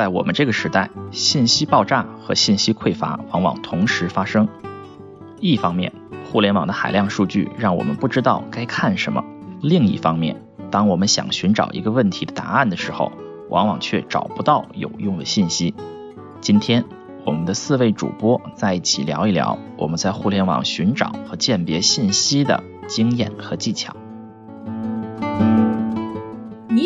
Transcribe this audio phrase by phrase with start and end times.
[0.00, 4.48] 在我们这个时代，信息爆炸和信息匮乏往往同时发生。
[5.40, 5.92] 一方面，
[6.24, 9.22] 互联网的海量数据让我们不知道该看什么；
[9.60, 13.12] 另一方面，当我们想寻找一个问题的答案的时候，
[13.50, 15.74] 往往却找不到有用的信息。
[16.40, 16.82] 今天，
[17.26, 23.94] 我们的四位主播在一起聊一聊我们在互联网寻找和鉴别信息的经验和技巧。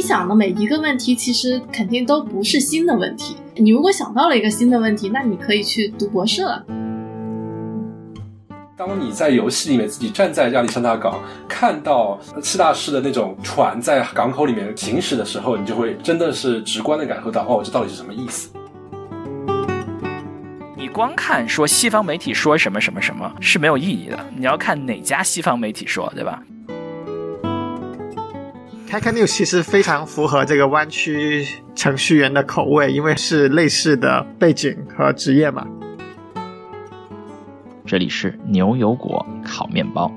[0.04, 3.38] 你想的每一个问题，其实肯定都不是新的问题。
[3.56, 6.62] 你如果想到了一个新的问题，那你可以去读博士了。
[8.76, 18.50] 当你在游戏里面自己站在亚历山大港，看到七大师的那种船在港口里面行驶的时候，你就会真的是直观的感受到，哦，这到底是什么意思？
[20.76, 26.42] 你光看说西方媒体说什么什么什么是没有意义的，你要看哪家西方媒体说，对吧？
[28.86, 35.66] 开开 news 其实非常符合这个湾区程序员的口味，因为是类似的背景和职业嘛。
[37.84, 40.12] 这里是牛油果烤面包。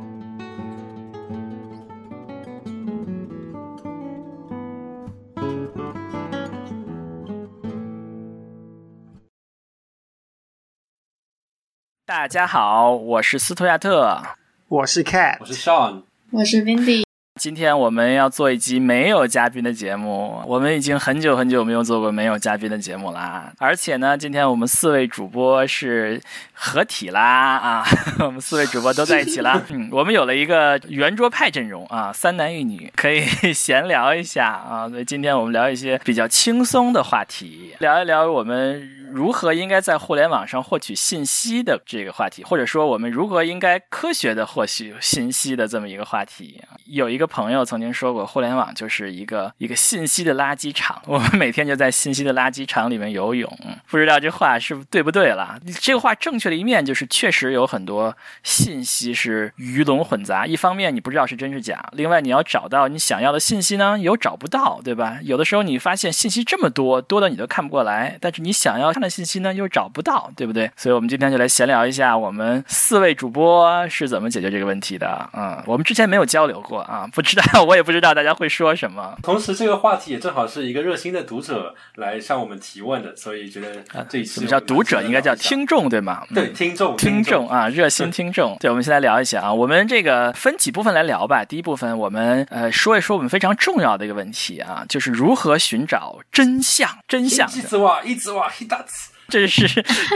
[12.06, 14.22] 大家好，我是斯图亚特，
[14.68, 17.07] 我是 Cat，我是 Sean，我是 Vindy。
[17.38, 23.54] 今天我们要做一期没有嘉宾的节目，我们已经很久很久没有做过没有嘉宾的节目啦。
[23.60, 26.20] 而且呢，今天我们四位主播是
[26.52, 27.86] 合体啦啊，
[28.20, 29.62] 我们四位主播都在一起啦。
[29.70, 34.90] 嗯，我们有了一个圆桌派阵容啊，三男一女，可以闲聊一下啊。
[34.90, 46.62] 所以今天我们聊一些比较轻松的话题，聊一聊我们如何应该在互联网上获取信息的这个话题，或者说我们如何应该科学的获取信息的这么一个话题。
[46.88, 47.28] 有一个。
[47.28, 51.00] 朋友曾经说过，互联网就是一个 一个信息的垃圾场。
[51.06, 53.48] 我们每天就在信息的垃圾场里面游泳，
[53.90, 55.60] 不知道这话是对不对了。
[55.82, 60.48] 这个话正确的一面就是，确实有很多信息是鱼龙混杂。
[60.48, 65.20] 一方面你不知道是真是假，另外你要找到你想要的信息呢，又找不到，对吧？
[65.22, 70.70] 有的时候你发现信息这么多，多的你都看不过来，但是你想要看的信息呢，又找不到，对不对？
[70.76, 75.30] 所以我们今天就来闲聊一下，我们四位主播是怎么解决这个问题的。
[75.34, 77.08] 嗯，我们之前没有交流过啊。
[77.14, 79.18] 不知道，我也不知道大家会说什么。
[79.24, 86.26] 同时，这个话题也正好是一个热心的读者来向我们提问的，所以觉得这一期什么叫读者，应该叫听众，对吗？
[86.34, 88.58] 对，听众，听众啊，热心听众。
[88.60, 91.44] 对，我们先来聊一下啊，我们这个分几部分来聊吧。
[91.44, 96.90] 第一部分，我们呃说一说我们非常重要的一个问题啊，就是如何寻找真相。
[97.08, 97.48] 真相。
[97.50, 98.97] 一直挖，一直挖，一大次。
[99.30, 99.68] 这是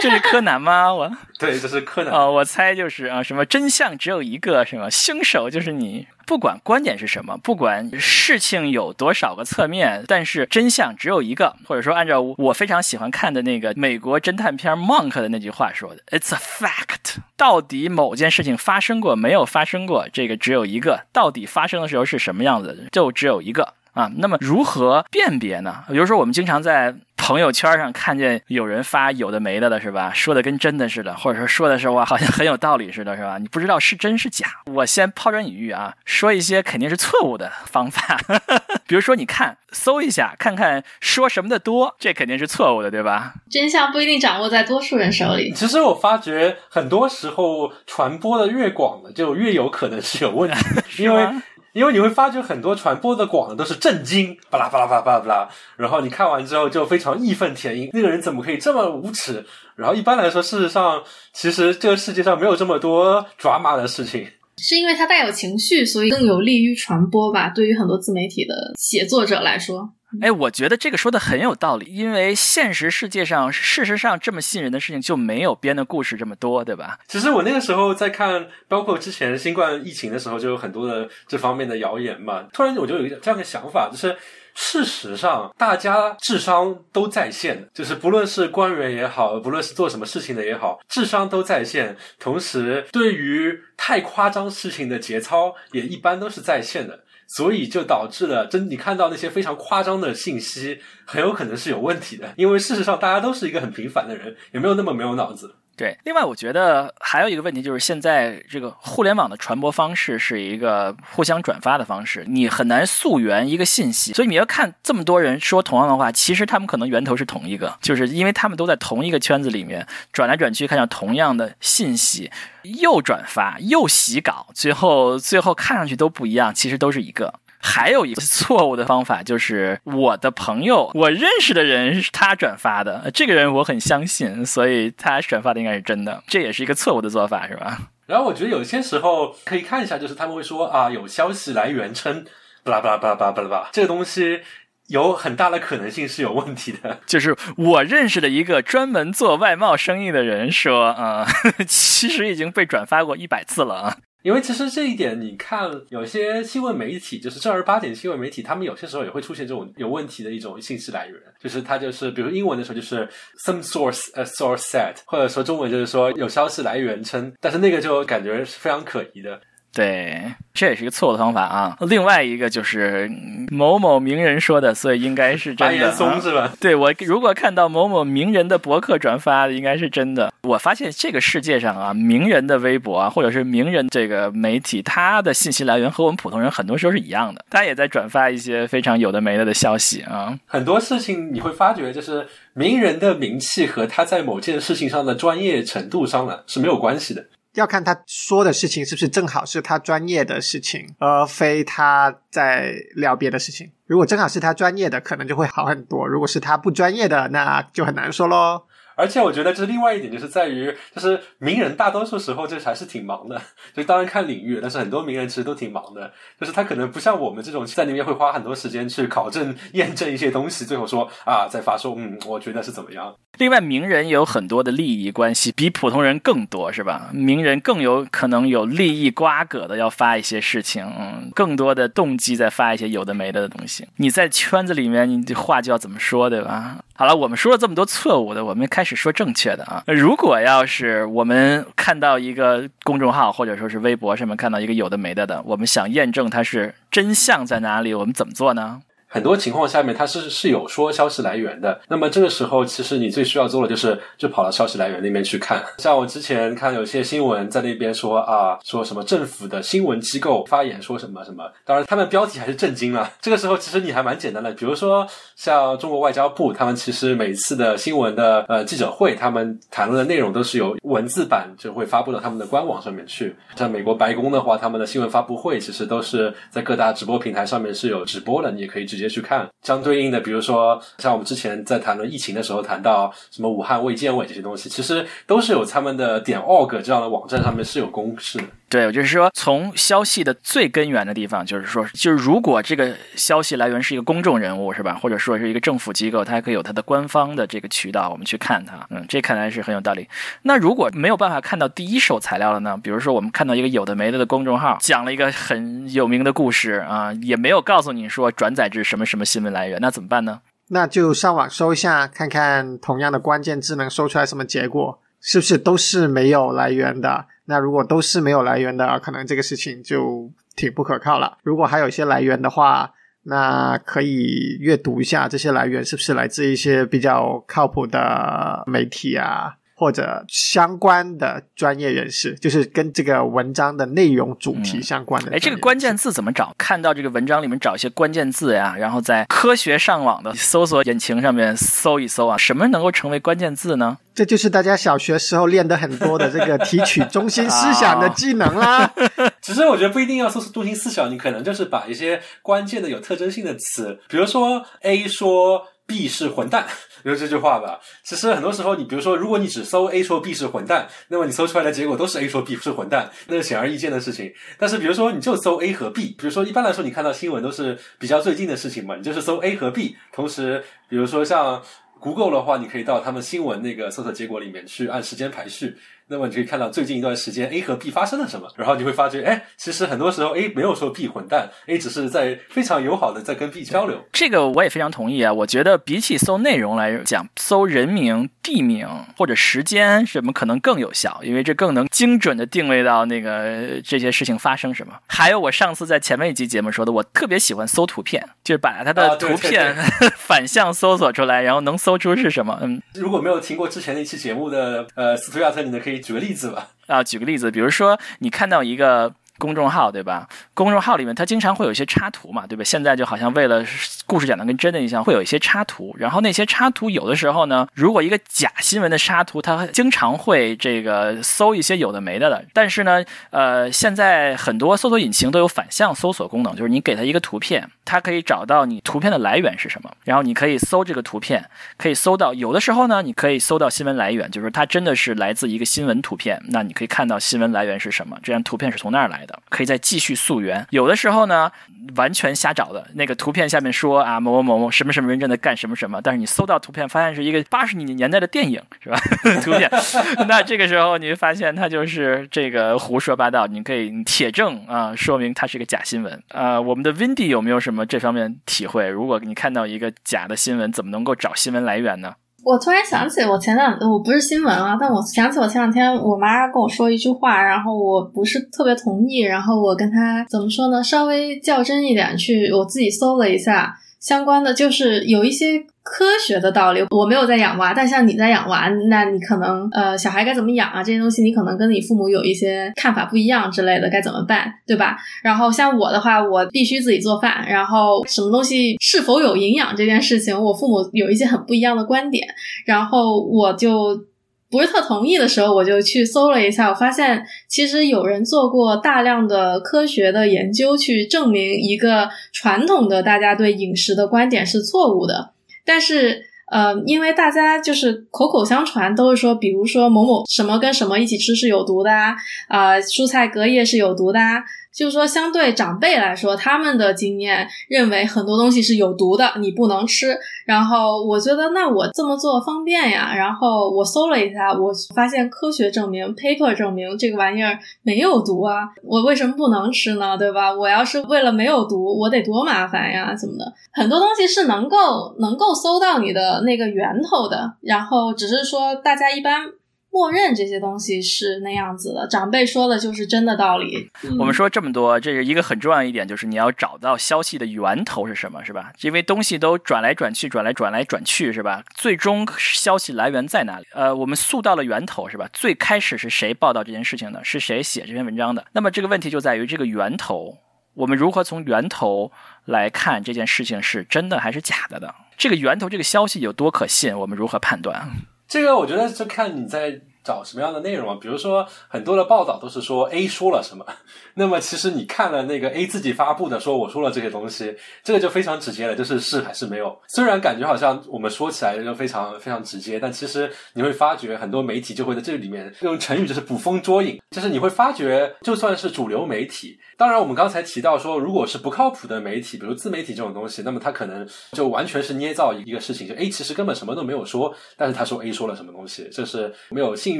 [0.01, 0.93] 这是柯南吗？
[0.93, 2.25] 我 对，这是柯南啊。
[2.27, 4.89] 我猜就是啊，什么真相只有一个，是吗？
[4.89, 6.07] 凶手就是你。
[6.27, 11.57] 不管观点是什么，不管事情有多少个侧面，但是真相只有一个。
[11.65, 20.07] 或者说，按照我非常喜欢看的那个美国侦探片《Monk》的那句话说的：“It's a fact。”到底某件事情发生过没有发生过？
[20.13, 21.05] 这个只有一个。
[21.11, 22.87] 到底发生的时候是什么样子？
[22.93, 23.73] 就只有一个。
[23.93, 25.83] 啊，那么如何辨别呢？
[25.89, 30.11] 比如说，我们经常在朋友圈上看见有人发有的没的了，是吧？
[30.11, 33.37] 说的跟真的似的，或者说说的是哇，好像很有道理似的，是吧？
[33.37, 34.47] 你不知道是真是假。
[34.65, 38.19] 我先抛砖引玉啊，说一些肯定是错误的方法。
[38.87, 43.35] 比如说，你看，搜一下，看看说什么的多，这肯定是错误的，对吧？
[43.51, 45.53] 真相不一定掌握在多数人手里。
[45.53, 50.57] 其实我发觉，很多时候传播的越广的，就越有可能是有问题，
[51.03, 51.29] 因为。
[51.73, 59.45] 因为你会发觉很多传播的广的都是震惊，巴拉巴拉巴拉巴拉巴拉，然后你看完之后就非常义愤填膺，那个人怎么可以这么无耻？
[59.75, 64.27] 然后一般来说，事实上其实这个世界上没有这么多抓马的事情，
[64.57, 67.49] 是因为它带有情绪，所以更有利于传播吧？
[67.49, 69.89] 对于很多自媒体的写作者来说。
[70.19, 76.99] 哎，我觉得这个说的很有道理，因为现实世界上，事实上这么吸引人的事情就没有编的故事这么多，对吧？
[77.07, 82.45] 其实我那个时候在看，包括之前新冠疫情的时候，就有很多的这方面的谣言嘛。
[82.51, 84.17] 突然我就有一个这样的想法，就是
[84.53, 91.95] 事实上大家智商都在线，就是不论是官员也好，不论是做什么事情的也好，智商都在线。
[92.19, 97.03] 同时，对于太夸张事情的节操也一般都是在线的。
[97.35, 102.33] 所以就导致了，真你看到那些非常夸张的信息，很有可能是有问题的。
[102.35, 105.55] 因为事实上，大家都是一个很平凡的人，也没有那么没有脑子。
[105.81, 114.13] 对，另外我觉得还有一个问题就是，现在这个互联网的传播方式是一个互相转发的方式，你很难溯源一个信息。
[114.13, 122.29] 所以你要看这么多人说同样的话，其实他们可能源头是同一个，就是因为他们都在同一个圈子里面转来转去，看到同样的信息，
[122.61, 127.33] 又转发又洗稿，最后最后看上去都不一样，其实都是一个。
[127.61, 137.77] 还有一个错误的方法就是我的朋友，我认识的人是他转发的，这个人我很相信，所以他转发的应该是真的，这也是一个错误的做法，是吧？
[138.07, 142.25] 然后我觉得有些时候可以看一下，就是他们会说啊，有消息来源称，
[142.63, 144.41] 巴拉巴拉巴拉巴拉巴拉，这个东西
[144.87, 146.99] 有很大的可能性是有问题的。
[147.07, 151.25] 就是我认识的一个专门做外贸生意的人说，啊、
[151.65, 153.97] 其实已经被转发过一百次了啊。
[154.23, 163.07] 因为其实这一点，你看有些新闻媒体，就是正儿八经新闻媒体，他们有些时候也会出现这种有问题的一种信息来源，就是它就是，比如英文的时候就是
[163.45, 169.41] some source a source said，或者说中文就是说有消息来源称，但是那个就感觉是非常可疑的。
[169.73, 170.21] 对，
[170.53, 171.77] 这也是一个错误的方法啊。
[171.81, 176.19] 另外一个就是嗯某某名人说的，所以应该是真的、松啊。
[176.19, 176.51] 是吧？
[176.59, 180.33] 对我如果看到某某名人的博客转发的，应该是真的。
[180.43, 190.37] 我发现这个世界上啊，名人的微博啊，或者是名人这个媒体，他的信息来源和我们普通人很多时候是一样的，他也在转发一些非常有的没的的消息啊。
[190.47, 197.27] 很多事情你会发觉，就是名人的名气和他在某件事情上的专业程度上呢是没有关系的。
[197.53, 203.71] 要看他说的事情是不是正好是他专业的事情，而非他在聊别的事情。
[203.85, 208.63] 如果正好是他专业的，可能就会好很多；如果是他不专业的，那就很难说喽。
[209.01, 213.41] 而且我觉得这另外一点就是在于，就是名人大多数时候就还是挺忙的，
[213.73, 223.15] 就当然看领域，但是很多名人其实都挺忙的，就是他可能不像我们这种在里面会花很多时间去考证、验证一些东西，最后说啊再发说，嗯，我觉得是怎么样。
[223.39, 227.09] 另外，名人也有很多的利益关系，比普通人更多，是吧？
[227.11, 233.87] 名人更有可能有利益瓜葛的要发一些事情，嗯，更多的动机在发一些有的没的的东西。
[233.95, 236.83] 你在圈子里面，你这话就要怎么说，对吧？
[237.01, 239.83] 好了，我们说了这么多错误的，我们开始说正确的啊。
[239.87, 248.81] 如果要是我们看到一个公众号或者说是微博上面看到一个有的没的的，我们想验证它是真相在哪里，我们怎么做呢？
[249.13, 251.81] 很多情况下面，它是是有说消息来源的。
[251.89, 255.61] 那么这个时候，其实你最需要做的就是就跑到消息来源那边去看。
[255.79, 263.11] 像我之前看有些新闻在那边说啊，说什么政府的新闻机构发言说什么什么，当然他们标题还是震惊了。
[263.21, 273.35] 这个时候其实你还蛮简单的，比如说像中国外交部，他们其实每次的新闻的呃记者会，他们谈论的内容都是有文字版就会发布到他们的官网上面去。
[273.57, 279.49] 像美国白宫的话，他们的新闻发布会其实都是在各大直播平台上面是有直播的，你也可以直接直接去看。
[279.63, 288.43] 相对应的，比如说像我们之前在谈论疫情的时候谈到什么武汉卫健委这些东西，其实都是有他们的点 org 这样的网站上面是有公示的。
[288.71, 294.93] 对，我就是说，从消息的最根源的地方，就是说，就是如果这个消息来源是一个公众人物，是吧？
[294.93, 298.87] 或者说是一个政府机构，它还可以有它的官方的这个渠道，我们去看它。
[298.89, 300.07] 嗯，这看来是很有道理。
[300.43, 302.79] 那如果没有办法看到第一手材料了呢？
[302.81, 310.39] 比如说，我们看到一个有的没的的公众号，讲了一个很有名的故事啊，也没有告诉你说转载至什么什么新闻来源，那怎么办呢？
[310.69, 317.27] 那就上网搜一下，看看同样的关键字能搜出来什么结果，是不是都是没有来源的？
[317.45, 321.37] 那如果都是没有来源的，可能这个事情就挺不可靠了。
[321.43, 322.91] 如果还有一些来源的话，
[323.23, 335.31] 那可以阅读一下这些来源是不是来自一些比较靠谱的媒体啊，或者相关的专业人士，就是跟这个文章的内容主题相关的。
[335.31, 336.53] 哎，这个关键字怎么找？
[336.55, 343.97] 看到这个文章里面找一些关键字呀，然后在科学上网的搜索引擎上面搜一搜啊，什么能够成为关键字呢？
[344.13, 348.93] 这就是大家小学时候练的很多的这个提取中心思想的 技能啦。
[349.41, 356.65] 其实我觉得不一定要搜索中心思想，你可能就是把一些关键的有特征性的词，比如说 A 说 B 是混蛋，
[357.03, 357.77] 比 如这句话吧。
[358.05, 364.33] 其实很多时候，你比如说，如果你只搜 A 说 B 是混蛋，那么你搜出来的结果都是 A 说 B 是混蛋，那是显而易见的事情。
[364.57, 371.61] 但是比如说，你就搜 A 和 B，比如说一般来说，你看到新闻都是比较最近的事情嘛，你就是搜 A 和 B，同时比如说像。
[372.03, 375.77] Google 的话，你可以到他们新闻那个搜索结果里面去按时间排序，
[376.11, 383.97] 那么你可以看到最近一段时间 A 和 B 发生了什么，然后你会发觉，哎，其实很多时候 A 没有说 B 混蛋，A 只是在非常友好的在跟 B 交流。
[384.11, 388.85] 这个我也非常同意啊，我觉得比起搜内容来讲，搜人名、地名
[389.17, 394.93] 或者时间什么可能更有效，因为这更能精准的定位到那个这些事情发生什么。
[395.07, 399.73] 还有我上次在前面一集节目说的，我特别喜欢搜图片，就是把它的图片、
[400.17, 402.59] 反向搜索出来，然后能搜出是什么。
[402.61, 406.71] 嗯，如果没有听过之前那期节目的呃斯图亚特，你呢可以举个例子吧。
[406.87, 410.29] 啊，举个例子，比如说你看到一个公众号，对吧？
[410.53, 412.63] 公众号里面它经常会有一些插图嘛，对吧？
[412.63, 413.65] 现在就好像为了
[414.05, 415.95] 故事讲的跟真的一样，会有一些插图。
[415.97, 422.45] 然后那些插图有的时候呢，如果一个假新闻的插图，它经常会这个搜一些有的没的的。
[422.53, 431.43] 但是呢，呃，现在很多搜索引擎都有反向搜索功能，就是你给它一个图片，它可以找到你图片的来源是什么，然后你可以搜这个图片，
[431.77, 440.65] 可以搜到有的时候呢，你可以搜到新闻来源，就是它真的是来自一个新闻图片，那你可以看到新闻来源是什么，这张图片是从那儿来的，可以再继续溯源。
[440.69, 441.51] 有的时候呢，
[441.95, 448.97] 完全瞎找的，那个图片下面说啊某某某某什么什么人正在干什么什么，但是你搜到图片，发现是一个八十年代的电影，是吧？
[449.43, 449.69] 图片，
[450.27, 456.21] 那这个时候你会发现它就是这个胡说八道，你可以铁证啊，说明它是个假新闻。
[456.29, 458.87] 呃，我们的 Windy 有没有什么这方面体会？
[458.87, 462.15] 如果你看到一个假的新闻，怎么能够找新闻来源呢？
[462.43, 470.83] 我突然想起，我前两我不是新闻啊，但我想起我前两天我妈跟我说一句话，然后我不是特别同意，然后我跟她怎么说呢？
[470.83, 475.65] 稍微较真一点，去我自己搜了一下相关的，就是有一些。
[475.83, 480.83] 科学的道理，我没有在养娃，但像你在养娃，那你可能呃，小孩该怎么养啊？
[480.83, 484.97] 这些东西你可能跟你父母有一些看法不一样之类的，该怎么办，对吧？
[485.23, 492.27] 然后像我的话，我必须自己做饭，然后什么东西是否有营养这件事情，我父母有一些很不一样的观点，
[492.65, 494.05] 然后我就。
[494.51, 505.30] 不是特同意的时候，我就去搜了一下，我发现其实有人做过大量的科学的研究，去证明一个传统的大家对饮食的观点是错误的。
[505.65, 512.15] 但是，呃，因为大家就是口口相传，都是说，比如说某某什么跟什么一起吃是有毒的啊，
[512.47, 514.43] 啊，蔬菜隔夜是有毒的啊。
[514.73, 520.17] 就是说，相对长辈来说，他们的经验认为很多东西是有毒的，你不能吃。
[520.45, 523.13] 然后我觉得，那我这么做方便呀。
[523.15, 528.69] 然后我搜了一下，我发现科学证明，paper 证明这个玩意儿没有毒啊。
[528.83, 530.17] 我为什么不能吃呢？
[530.17, 530.53] 对吧？
[530.53, 533.53] 我要是为了没有毒，我得多麻烦呀，怎么的？
[533.73, 537.53] 很多东西是能够能够搜到你的那个源头的。
[537.61, 539.51] 然后只是说，大家一般。
[539.91, 543.91] 默认这些东西是那样子的，长辈说的就是真的道理。
[544.17, 548.71] 我们说这么多，这是一个很重要一点，就是你要找到消息的源头是什么，是吧？
[548.81, 551.61] 因为东西都转来转去，转来转来转去，是吧？
[551.75, 553.65] 最终消息来源在哪里？
[553.73, 555.29] 呃，我们溯到了源头，是吧？
[555.33, 557.21] 最开始是谁报道这件事情的？
[557.25, 558.45] 是谁写这篇文章的？
[558.53, 560.37] 那么这个问题就在于这个源头，
[560.75, 562.13] 我们如何从源头
[562.45, 564.95] 来看这件事情是真的还是假的的？
[565.17, 566.97] 这个源头这个消息有多可信？
[566.97, 567.89] 我们如何判断？
[568.31, 573.65] 这个我觉得就看你在找什么样的内容啊，比如说很多的报道都是说 A 说了什么，
[574.15, 579.77] 那么其实你看了那个 A 自己发布的说我说了这些东西，这个就非常直接了，就是是还是没有。
[579.89, 589.59] 虽然感觉好像我们说起来就非常非常直接，但其实你会发觉很多媒体就会在这里面用成语就是捕风捉影，就是你会发觉就算是主流媒体。
[589.81, 599.99] 当然，我们刚才提到说，如果是不靠谱的媒体，比如自媒体这种东西，那么他可能就完全是捏造一个事情，就 A 其实根本什么都没有说，但是他说 A 说了什么东西，这是没有信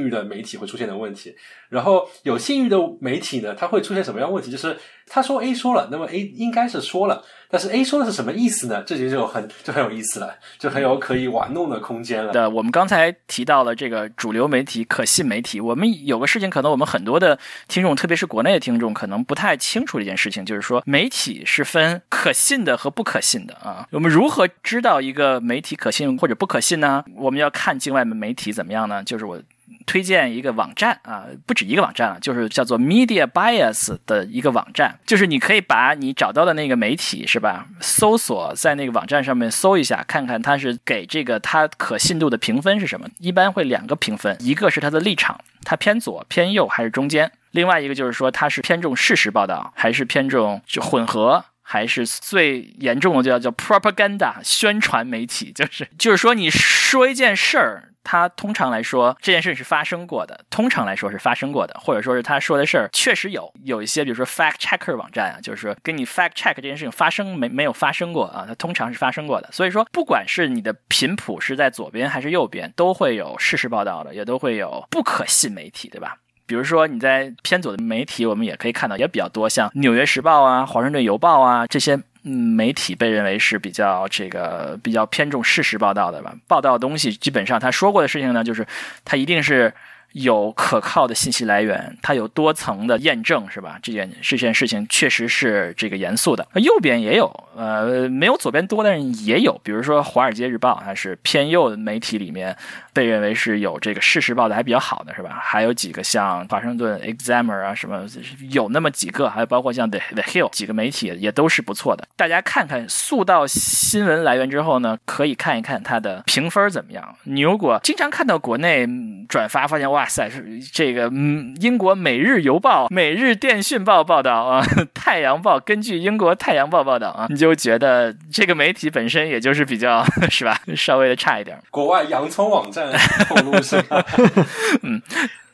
[0.00, 1.34] 誉的媒体会出现的问题。
[1.68, 4.52] 然后有信誉的媒体呢，它会出现什么样问题？
[4.52, 4.76] 就是
[5.14, 7.22] 他说 A 说了，那么 A 应该是说了。
[7.50, 8.82] 但是 A 说的是什么意思呢？
[8.86, 12.32] 这就就很就很有意思了，就很有可以玩弄的空间了。
[12.32, 15.60] 对，我们刚才提到了这个主流媒体、可信媒体。
[15.60, 17.38] 我们有个事情，可能我们很多的
[17.68, 23.86] 听众，特别是国内的听众，可能不太清楚这件事情，就是说媒体是分可信的和不可信的啊。
[23.90, 27.04] 我们如何知道一个媒体可信或者不可信呢？
[27.16, 29.04] 我们要看境外的媒体怎么样呢？
[29.04, 29.38] 就是我。
[29.86, 43.08] 推荐一个网站啊，不止一个网站啊，就是叫做 Media Bias 的一个网站，就是你可以把你找到的那个媒体是吧，搜索在那个网站上面搜一下，看看它是给这个它可信度的评分是什么。
[43.18, 57.88] 一般会两个评分，一个是它的立场，它偏左偏右还是中间；另外一个就是说它是偏重事实报道还是偏重就混合，还是最严重的就叫叫 propaganda 宣传媒体，就是就是说你说一件事儿。
[58.04, 60.44] 它通常来说，这件事是发生过的。
[60.50, 63.52] 通常来说是发生过的，或者说是他说的事儿确实有。
[63.64, 69.48] 有一些，比如说 fact checker 网站啊，就是说跟你 fact check 这件事情发生没没有发生过啊，它通常是发生过的。
[69.52, 76.16] 所以说，不管是你的频谱是在左边还是右边，都会有事实报道的，也都会有不可信媒体，对吧？
[76.44, 81.98] 比如说你在偏左的媒体，我们也可以看到也比较多，像《纽约时报》啊、《华盛顿邮报》啊这些。
[82.24, 86.34] 嗯，媒体被认为是比较这个比较偏重事实报道的吧？
[86.46, 88.66] 报道的东西基本上他说过的事情呢，就是
[89.04, 89.74] 他一定是
[90.12, 93.78] 有可靠的信息来源，它有多层的验证，是吧？
[93.82, 96.46] 这件这件事情确实是这个严肃的。
[96.54, 102.56] 右边也有呃，没有左边多，但是也有，比如说《华尔街日报》，它是偏右的媒体里面
[102.92, 105.38] 被认为是有这个事实报的还比较好的，是吧？
[105.42, 108.06] 还有几个像华盛顿 Examiner 啊什么，
[108.50, 112.06] 有那么几个，还有包括像 The The Hill 几个媒体也都是不错的。
[112.16, 117.16] 大家看看速到新闻来源之后呢，可以看一看它的评分怎么样。
[117.24, 118.86] 你如果经常看到国内
[119.28, 124.62] 转发，发现哇塞，是这个嗯，英国《每日邮报》、《每日电讯报》报道啊，
[124.94, 131.58] 《太阳报》根据英国《太阳报》报道啊，你就觉得这个媒体本身也就是比较是吧，稍微的差一点。
[131.70, 132.92] 国外洋葱网站
[133.28, 134.04] 透露是吧？
[134.82, 135.00] 嗯。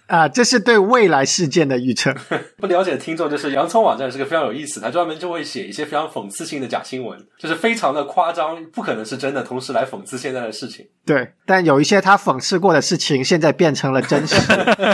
[0.08, 2.12] 啊，这是对未来事件的预测。
[2.58, 10.86] 不了解的听众，就是洋葱网站是个非常有意思，它专门就会写一些非常讽刺性的假新闻，就是非常的夸张，不可能是真的，同时来讽刺现在的事情。
[11.04, 14.34] 对，但有一些他讽刺过的事情，现在变成了真实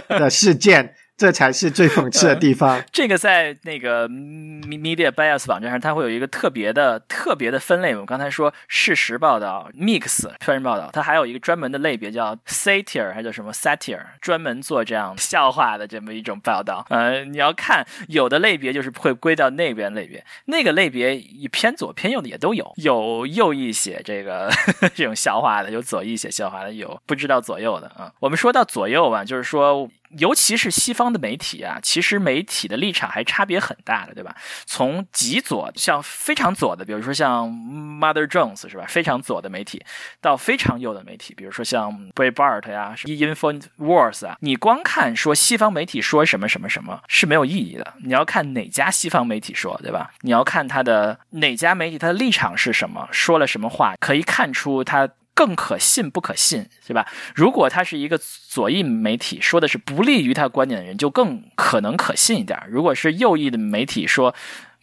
[0.08, 0.94] 的事件。
[1.16, 2.82] 这才是最讽刺的地方。
[2.92, 7.94] 这个在那个 Media Bias 网站上，它会有一个特别的、特别的分类。
[7.94, 16.84] 我刚才说事实报道、Mix 专人报道，它还有一个专门的类别叫 Satire，还叫什么 Satire，专门做这样笑话的这么一种报道。
[16.90, 24.50] 呃，你要看有的类别就是会归到那边类别，那个类别偏左偏右的也都有，有右翼写这个
[24.94, 28.12] 这种笑话的，有左翼写笑话的，有不知道左右的啊。
[28.18, 29.88] 我们说到左右吧，就是说。
[30.10, 34.36] 尤其是西方的媒体啊，其实媒体的立场还差别很大的，对吧？
[34.64, 38.84] 从极左，像非常左的，比如说像 Mother Jones 是吧？
[38.88, 39.84] 非常左的媒体，
[40.20, 47.94] 到非常右的媒体，比如说像 Breitbart 呀、Infowars 啊，你光看说西方媒体说什么什么什么是没有意义的。
[48.04, 50.12] 你要看哪家西方媒体说，对吧？
[50.20, 55.08] 你要看他的哪家媒体他的立场是什么，说了什么话，可以看出他。
[55.34, 57.06] 更可信不可信，是吧？
[57.34, 64.34] 如果他是一个左翼媒体，说的是不利于他观点的人，就更可能可信一点；如果是右翼的媒体说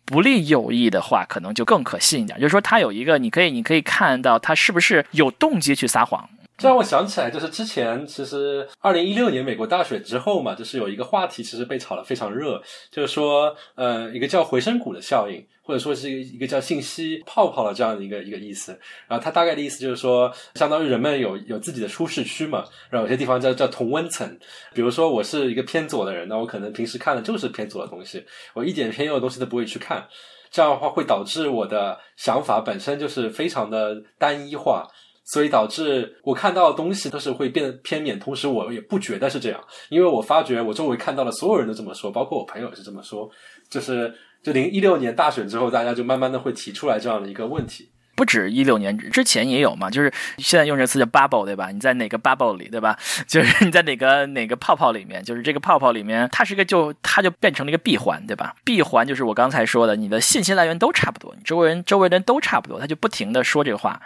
[0.05, 2.37] 不利右翼的话，可能就更可信一点。
[2.37, 6.29] 就是说，他有一个，你可以，你可以看到他是不是有动机去撒谎。
[6.61, 18.79] 这让我想起来，就是之前其实二零一六年美国大选之后嘛，就是有一个话题其实被炒得非常热，就是说，呃，一个叫回声谷的效应，或者说是一个一个叫信息泡泡的这样的一个一个意思。
[19.07, 24.37] 然后它大概的意思就是说，相当于人们有有自己的舒适区嘛，然后有些地方叫叫同温层。
[24.75, 30.07] 比如说我是一个偏左的人，那我可能平时看的就是偏左的东西，我一点偏右的东西都不会去看。
[30.51, 34.85] 这样的话会导致我的想法本身就是非常的单一化。
[35.23, 43.29] 所以导致我看到的东西都是会变得偏免，同时我也不觉得是这样，因为我发觉我周围看到的所有人都这么说，包括我朋友也是这么说，
[43.69, 47.91] 就是就零一六年大选之后，大家就慢慢的会提出来这样的一个问题。
[48.13, 51.71] 不止一六年之前也有嘛，就是现在用这词叫 bubble 对吧？
[51.71, 52.95] 你在哪个 bubble 里对吧？
[53.25, 58.55] 就是你在哪个哪个泡泡里面，就是这个泡泡里面，它是个就它就变成了一个闭环对吧？
[58.63, 63.99] 闭环就是我刚才说的，你的信息来源都差不多，你周围人周围人都差不多，他就不停的说这个话。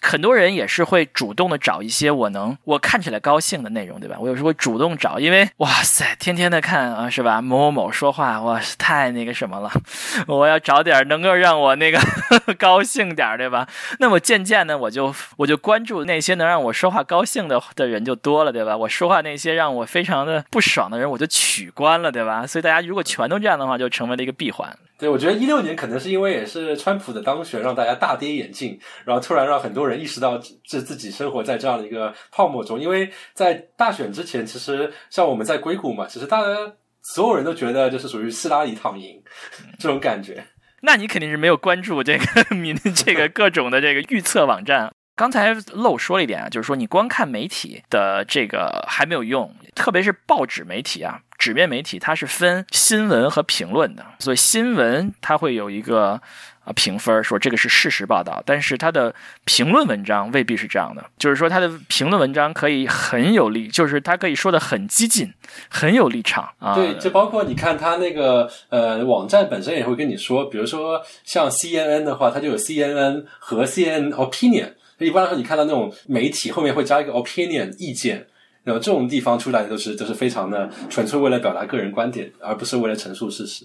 [0.00, 4.16] 很多人也是会主动的找一些我能我看起来高兴的内容，对吧？
[4.18, 7.42] 我有时候会主动找，因为哇塞，天天的看啊，是吧？
[7.42, 9.70] 某某某说话，哇，太那个什么了，
[10.26, 12.00] 我要找点能够让我那个
[12.58, 13.68] 高兴点，对吧？
[13.98, 18.76] 那么渐渐的，我就我就关注那些能让我说话高兴的的人就多了，对吧？
[18.76, 22.46] 我说话那些让我非常的不爽的人，我就取关了，对吧？
[22.46, 24.76] 所以大家如果全都这样的话，就成为了一个闭环。
[24.98, 32.80] 对，我觉得一六年可能是因为也是川普的当选，让大家大跌眼镜，然后突然让很多人意识到自自己生活在这样的一个泡沫中。
[32.80, 36.48] 因为在大选之前，其实像我们在硅谷嘛，其实大家
[37.14, 39.22] 所有人都觉得就是属于希拉里躺赢
[39.78, 40.44] 这种感觉。
[40.82, 44.90] 那你肯定是没有关注这个 民这个各种的这个预测网站。
[45.14, 56.20] 刚才漏说了一点啊，就是说你光看媒体的这个还没有用，特别是报纸媒体啊，纸面媒体它是分新闻和评论的，所以新闻它会有一个
[56.64, 65.32] 啊评分，说这个是事实报道，但是它的评论文章未必是这样的，就是说它的评论文章可以很有力，就是它可以说的很激进，
[65.70, 66.74] 很有立场啊。
[66.74, 74.72] 对，就包括你看它那个呃网站本身也会跟你说，比如说像 CNN 的话，它就有 CNN 和 CNN Opinion。
[74.98, 78.26] 一般来说，你看到那种媒体后面会加一个 opinion 意见，
[78.68, 83.64] 那么这种地方出来的都是都是非常的纯粹为了表达个人观点，而不是为了陈述事实。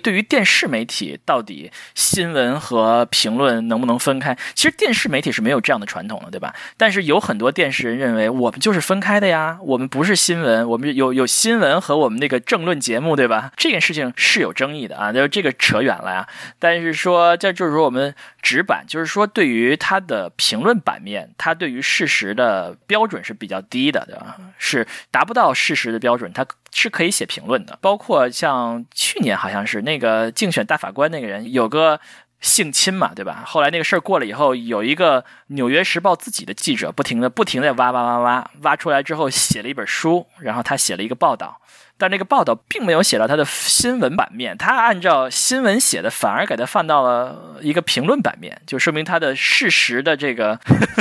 [0.00, 4.36] 对于电视媒体，到底新闻和评论能不能分开？
[4.54, 6.54] 其实电视媒体是没有这样的传统的，对吧？
[6.76, 13.50] 但是有很多电视人认为，我们就是分开的呀，我们不是新闻，我们有有新闻和我们那个政论节目，对吧？
[13.56, 16.28] 这件事情是有争议的啊，就是这个扯远了呀。
[16.60, 24.36] 但是说，这就是说我们纸板，就是说对于它的评论版面，它对于事实的标准是比较低的，对吧？
[24.58, 26.46] 是达不到事实的标准，它
[26.78, 27.76] 是可以写评论的。
[27.80, 29.78] 包括像去年好像是。
[29.88, 31.98] 那个竞选大法官那个人有个
[32.40, 33.42] 性侵嘛，对吧？
[33.46, 41.60] 后来那个事儿过了以后，有一个《纽约时报》自己的记者，不停的、不停的挖挖挖挖挖出来之后，写了一本书，然后他写了一个报道。
[41.98, 50.58] 但那个报道并没有写到它的新闻版面，他按照新闻写的，反而给它放到了一个评论版面，就说明它的事实的这个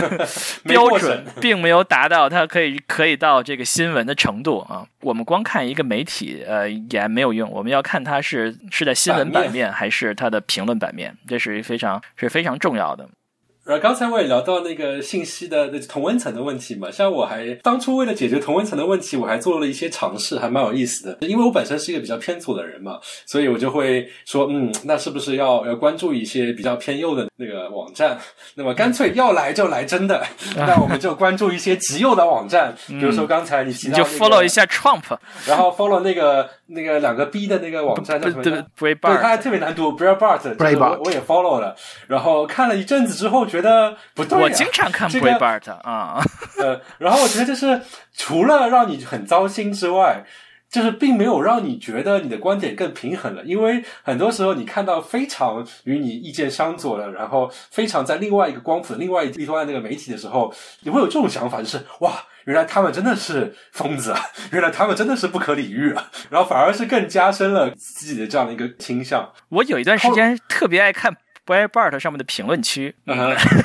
[0.65, 4.87] 标准 并没有达到它可以可以到这个新闻的程度啊。
[5.01, 13.07] 我们光看一个媒体，呃，也没有用，我们要看它是是在新闻版面还是它的评论版面，这是非常是非常重要的。
[13.67, 21.27] 然后刚才我也聊到那个信息的那同温层的问题嘛，像我还当初为了解决同温层的问题，我还做了一些尝试，还蛮有意思的。
[21.27, 28.17] 因为我本身是一个比较偏左的人嘛，所以我就会说，嗯，那是不是要要关注一些比较偏右的那个网站？
[28.55, 30.25] 那么干脆要来就来真的，
[30.55, 35.03] 那我们就关注一些极右的网站，比如说刚才你提到就 follow 一下 Trump，
[35.45, 38.43] 然后 follow 那个那个两个 B 的那个网站叫什么？
[39.15, 40.41] 对，它特别难读，Breitbart，
[40.97, 41.75] 我我也 follow 了，
[42.07, 43.47] 然后看了一阵子之后。
[43.47, 46.21] 觉得不对，我经常看 Breitbart 啊，
[46.59, 47.81] 呃，然后我觉得就是
[48.13, 50.25] 除了让你很糟心之外，
[50.69, 53.43] 就是并没有让你觉得你的观点更平衡了。
[53.43, 64.19] 因为很多时候你看到非常与你意见相左的，然后非常在另外一个光谱、另外一端那个媒体的时候，你会有这种想法，就是哇，原来他们真的是疯子啊，
[64.51, 69.31] 原来他们真的是不可理喻啊，然后反而是更加深了自己的这样的一个倾向。
[69.49, 71.15] 我有一段时间特别爱看。
[71.47, 73.17] Breitbart 上面的评论区，嗯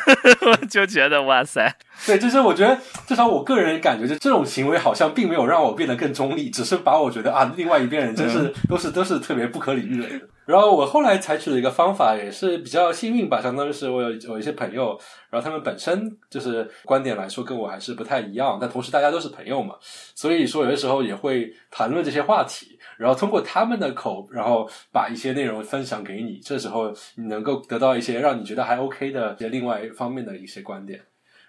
[0.47, 1.75] 我就觉得哇塞，
[2.07, 10.09] 对，就是我觉得至少我个人感觉，就这种行为好像并没有让我变得更中立，只是把我觉得啊，另外一边人真是都是都是特别不可理喻的。
[10.45, 14.99] 然后我后来采取了一个方法，也是比较幸运吧，相当于是我有有一些朋友，
[15.31, 19.75] 然后他们本身就是观点来说跟我还是不太一样，但同时大家都是朋友嘛，
[20.15, 22.72] 所以说有的时候也会谈论这些话题。
[23.03, 31.01] 然后通过他们的口，然后把一些内容分享给你，这时候你能够得到一些让你觉得还 OK 的一些另外一方面的一些观点。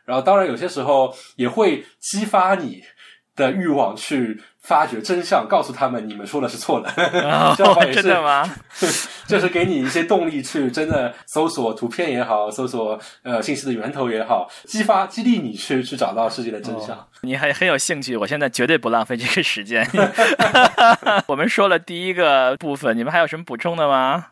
[0.03, 2.81] 然后当然有些时候也会激发你
[3.35, 6.89] 的欲望去发掘真相，告诉他们你们说的是错的。
[7.55, 17.07] 这样话也是， 就是给你一些动力去真的搜索图片也好，搜索呃信息的源头也好，激发激励你去去找到世界的真相。
[17.21, 19.87] 你还很有兴趣，我现在绝对不浪费这个时间。
[21.27, 24.27] 我们说了第一个部分，你们还有什么补充的吗？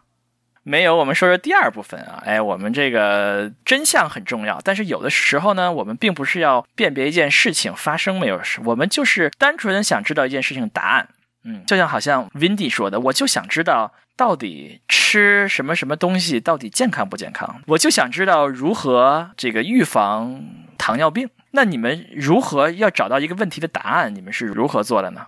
[0.64, 2.22] 没有，我们说说第二部分啊。
[2.26, 11.08] 哎，我们这个真相很重要，但是有的时候呢，我们并不是要辨别一件事情发生没有，我们就是单纯的想知道一件事情答案。
[11.44, 20.44] 嗯，就像好像 Windy 说的，我就想知道到底吃什么什么东西到底健康不健康，我就想知道如何这个预防
[20.78, 21.28] 糖尿病。
[21.54, 24.14] 那你们如何要找到一个问题的答案？
[24.14, 25.26] 你们是如何做的呢？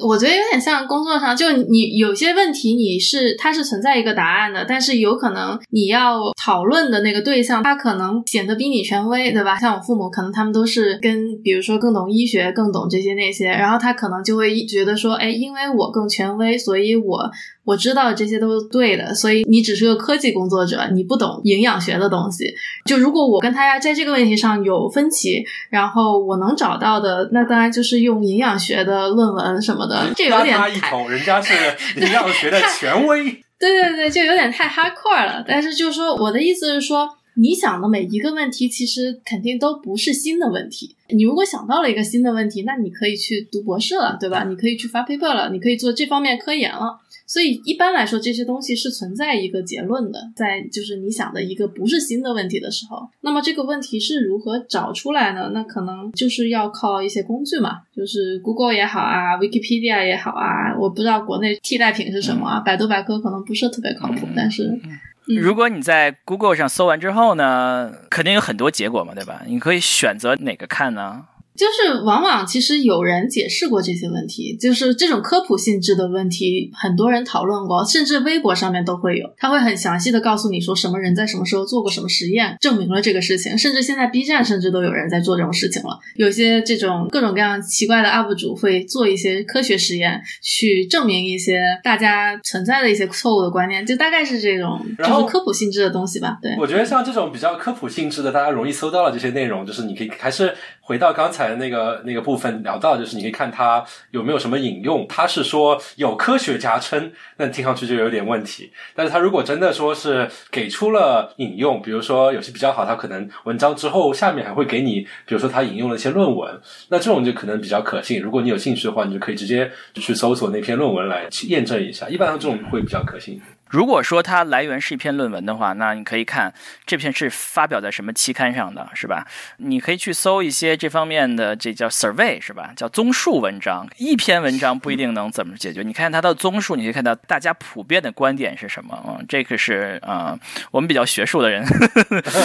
[0.00, 9.58] 我觉得有点像工作上，就你有些问题你是它是存在一个答案的，但是有可能你要讨论的那个对象，他可能显得比你权威，对吧？
[9.58, 17.30] 像我父母，可能他们都是跟比如说更懂医学、更懂这些那些，然后他可能就会觉得说，哎，因为我更权威，所以我。
[17.68, 22.46] 我知道这些都是对的，所以你只是个科技工作者，你不懂营养学的东西。
[22.86, 30.10] 就如果我跟他在这个问题上有分歧，然后我能找到的，那当然就是用营养学的论文什么的。
[30.16, 31.52] 这有点他一口，人家是
[32.00, 33.24] 营养学的权威。
[33.60, 35.44] 对对对，就有点太 hardcore 了。
[35.46, 40.96] 但是就是说，我的意思是说，你想的每一个问题，其实肯定都不是新的问题。
[41.10, 44.44] 你如果想到了一个新的问题，那你可以去读博士了，对吧？
[44.44, 46.98] 你可以去发 paper 了，你可以做这方面科研了。
[47.28, 55.50] 所以一般来说，这些东西是存在一个结论的，在就是你想的一个不是新的问题的时候，那么这个问题是如何找出来呢？
[55.52, 64.80] 那可能就是要靠一些工具嘛，就是 Google 也好啊，Wikipedia 也好啊，我不知道国内替代品是什么啊，百度百科可能不是特别靠谱，但是
[65.26, 69.42] 如果你在 Google 上搜完之后呢，肯定有很多结果嘛，对吧？
[69.46, 71.26] 你可以选择哪个看呢？
[71.58, 85.98] 就是往往其实有人解释过这些问题，就是这种科普性质的问题，很多人讨论过，甚至微博上面都会有，他会很详细的告诉你说什么人在什么时候做过什么实验，证明了这个事情，甚至现在 B 站甚至都有人在做这种事情了。
[86.14, 96.38] 有些这种各种各样奇怪的 UP 主会做一些科学实验，去证明一些大家存在的一些错误的观念，就大概是这种，就是科普性质的东西吧。
[96.40, 100.54] 对，我觉得像这种比较科普性质的，大家容易搜到的这些内容，就是你可以还是。
[100.88, 105.06] 回到刚才那个那个部分聊到，就是你可以看他有没有什么引用。
[105.06, 108.72] 他是说有科学家称，那听上去就有点问题。
[108.94, 118.18] 但是他如果真的说是给出了引用，比如说有些比较好，他可能文章之后下面还会给你，比如说他引用了一些论文，那这种就可能比较可信。
[118.22, 122.08] 如果你有兴趣的话，你就可以直接去搜索那篇论文来去验证一下。
[122.08, 123.38] 一般这种会比较可信。
[123.70, 126.52] 如果说它来源是一篇论文的话，那你可以看
[126.86, 129.26] 这篇是发表在什么期刊上的，是吧？
[129.58, 132.72] 你可以去搜一些这方面的，这叫 survey 是吧？
[132.76, 133.86] 叫综述文章。
[133.98, 138.98] 一篇文章不一定能怎么解决，你看它的综述，你可以看到大家普遍的观点是什么。
[139.06, 140.38] 嗯，这个是啊、呃
[140.70, 141.62] 我们比较学术的人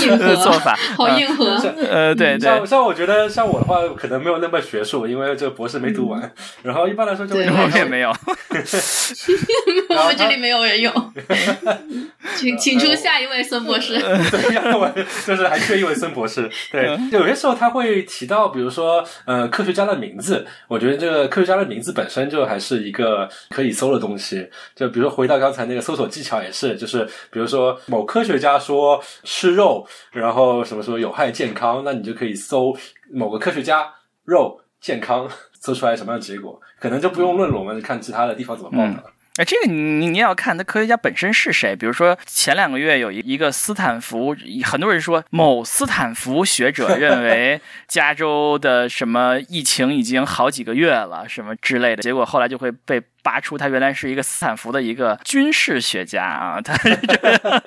[0.01, 0.75] 硬核 做法。
[0.95, 1.45] 好硬核。
[1.89, 6.31] 呃，对对像，像我觉得像我的话，可能没有那么学术，因为这个博士没读完。
[6.63, 7.41] 然后一般来说就我
[7.75, 8.09] 也没有。
[9.89, 10.91] 我们这里没有人有，
[12.35, 13.99] 请请出下一位孙博士。
[13.99, 14.89] 对，要我
[15.25, 16.49] 就是还缺一位孙博士。
[16.71, 24.49] 对，有些时候他会提到，比如说呃科学家的名字，我觉得这个科学家的名字本身就还是一个可以搜的东西。
[24.75, 32.75] 就比如说回到刚才那个搜索技巧也是，就是比如说某科学家说吃肉，然后什么什么有害健康，那你就可以搜
[33.11, 33.93] 某个科学家
[34.25, 35.29] 肉健康，
[35.61, 39.12] 搜出来什么样的结果，可能就不用论了，我们看其他的地方怎么报道了。
[39.37, 41.75] 哎，这个你你你要看他科学家本身是谁。
[41.75, 52.03] 比如说前两个月有一一个斯坦福，很多人说某斯坦福学者认为 加州的什么疫情已经好几个月了，什么之类的。
[52.03, 57.63] 结果后来就会被扒出他原来是一个斯坦福的一个军事学家啊，他是这个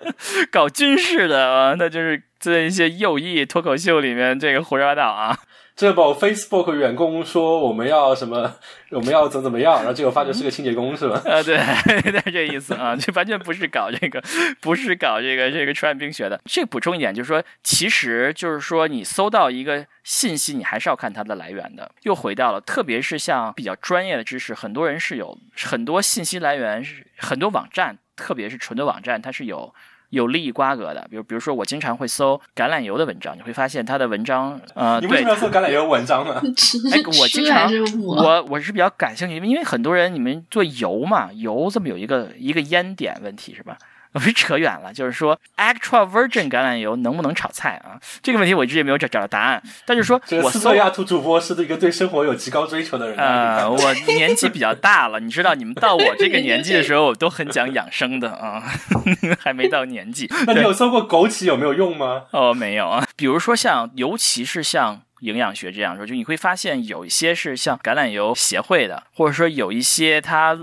[0.53, 5.37] 搞军事的啊，他就是在一些右翼脱口秀里面这个胡说八道啊。
[5.77, 8.57] 这某 Facebook 员工说我们要什么，
[8.91, 11.21] 我们要怎怎么样，然后结果发觉是个清洁工，是吧？
[11.29, 11.59] 啊，对，
[12.11, 14.23] 对，这意思啊，就完全不是搞这个，
[14.63, 16.41] 不是搞这个这个传染病学的。
[16.47, 21.93] 这补充一点，就是说，其实就是说，你搜到一个信息，你还是要看它的来源的。
[22.05, 29.75] 又回到了，特别是像比较专业的知识，很多人是有很多信息来源，是很多网站，特别是纯的网站，它是有。
[30.11, 36.41] 有利益瓜葛的，比如比如说，我经常会搜橄榄油的文章，你会发现他的文章，呃，你为什么要搜橄榄油文章呢？
[36.57, 37.83] 吃哎，我经常是？
[37.99, 43.77] 我我是比较感兴趣，因为很多人你们做油嘛，油这么有一个一个烟点问题是吧？
[44.17, 48.01] 我是扯远了，就是说 extra virgin 橄榄油能不能炒菜啊？
[48.23, 49.63] 这个问题我一直也没有找找到答案。
[49.85, 53.57] 但是说这个我搜斯特亚图主播是一个对生活有极高追求的人啊。
[53.59, 58.63] 呃，我年纪比较大了，你知道，你们到我这个年纪的时候，我都很讲养生的啊，
[59.39, 60.27] 还没到年纪。
[60.47, 62.23] 那你有搜过枸杞有没有用吗？
[62.31, 63.07] 哦，没有啊。
[63.17, 70.55] 比如说像，尤其是像营养学这样说，就你会发现有一些是像橄榄油协会的，或者说有一些它，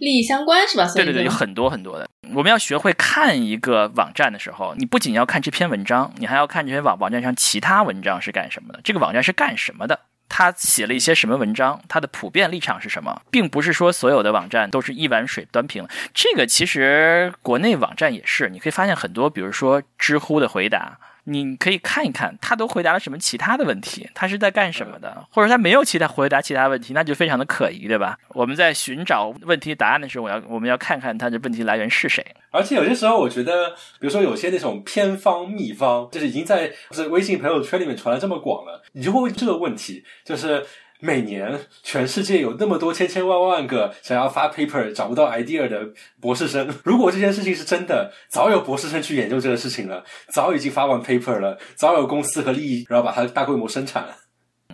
[0.00, 0.86] 利益相关是吧？
[0.94, 2.08] 对对对，有很多很多的。
[2.34, 10.00] 我们要学会看一个网站的时候，你不仅要看这篇文章，你还要看这些网网站上其他文章是干什么的，这个网站是干什么的。
[10.28, 11.80] 他写了一些什么文章？
[11.88, 13.22] 他的普遍立场是什么？
[13.30, 15.86] 并不是说所有的网站都是一碗水端平。
[16.12, 28.18] 这个其实国内网站也是，你可以发现很多，比如说知乎的回答，你可以看一看他都回答了什么其他的问题，他是在干什么的，或者他没有其他回答其他问题，那就非常的可疑，对吧？
[28.28, 32.24] 我们在寻找问题答案的时候，我要我们要看看他的问题来源是谁。
[32.50, 40.64] 而且有些时候，我觉得，比如说有些那种偏方秘方，就是已经在就是微信朋友圈里面传的这么广了，你就会问这个问题，就是
[41.00, 54.16] 每年全世界有那么多千千万万个想要发 paper 找不到 idea 的博士生，如果这件事情是真的，早有博士生去研究这个事情了，早已经发完 paper 了，早有公司和利益，然后把它大规模生产了。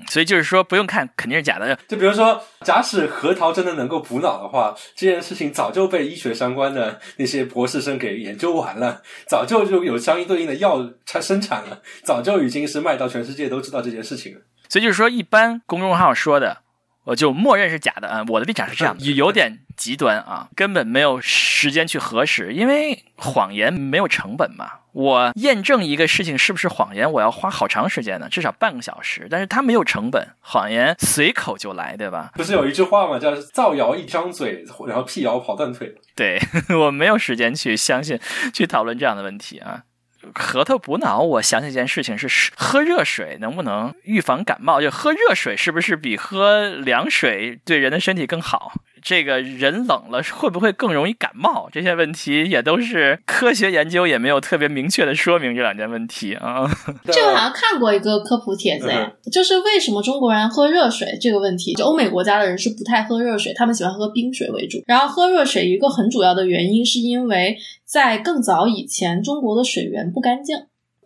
[0.08, 1.78] 所以就是说，不用看，肯定是假的。
[1.86, 14.40] 就比如说，假使核桃真的能够补脑的话，这件事情早就被医学相关的那些博士生给研究完了，早就就有相应对应的药产生产了，早就已经是卖到全世界都知道这件事情了。
[14.72, 16.62] 所以就是说，一般公众号说的，
[17.04, 18.24] 我就默认是假的啊。
[18.26, 24.78] 我的立场是这样，的有点极端啊，根本没有时间去核实，因为谎言没有成本嘛。
[24.92, 29.26] 我验证一个事情是不是谎言，我要花好长时间呢，至少半个小时。
[29.28, 32.30] 但是它没有成本，谎言随口就来，对吧？
[32.34, 33.18] 不是有一句话吗？
[33.18, 36.40] 叫“造谣一张嘴，然后辟谣跑断腿对
[36.74, 38.18] 我没有时间去相信、
[38.54, 39.82] 去讨论这样的问题啊。
[40.34, 44.80] 核桃补脑，我想起一件事情是喝热水能不能预防感冒？
[44.80, 48.72] 就喝热水是不是比喝凉水对人的身体更好？
[49.02, 51.68] 这个人冷了会不会更容易感冒？
[51.72, 56.64] 这些问题也都是科学研究也没有特别明确的说明这两件问题啊。”。
[57.06, 64.82] 这个好像看过一个科普帖子，哎，就是为什么中国人喝热水这个问题，就欧美国家的人是不太喝热水，他们喜欢喝冰水为主。
[64.86, 70.56] 然后喝热水一个很主要的原因是因为在更早以前，中国的水源不干净，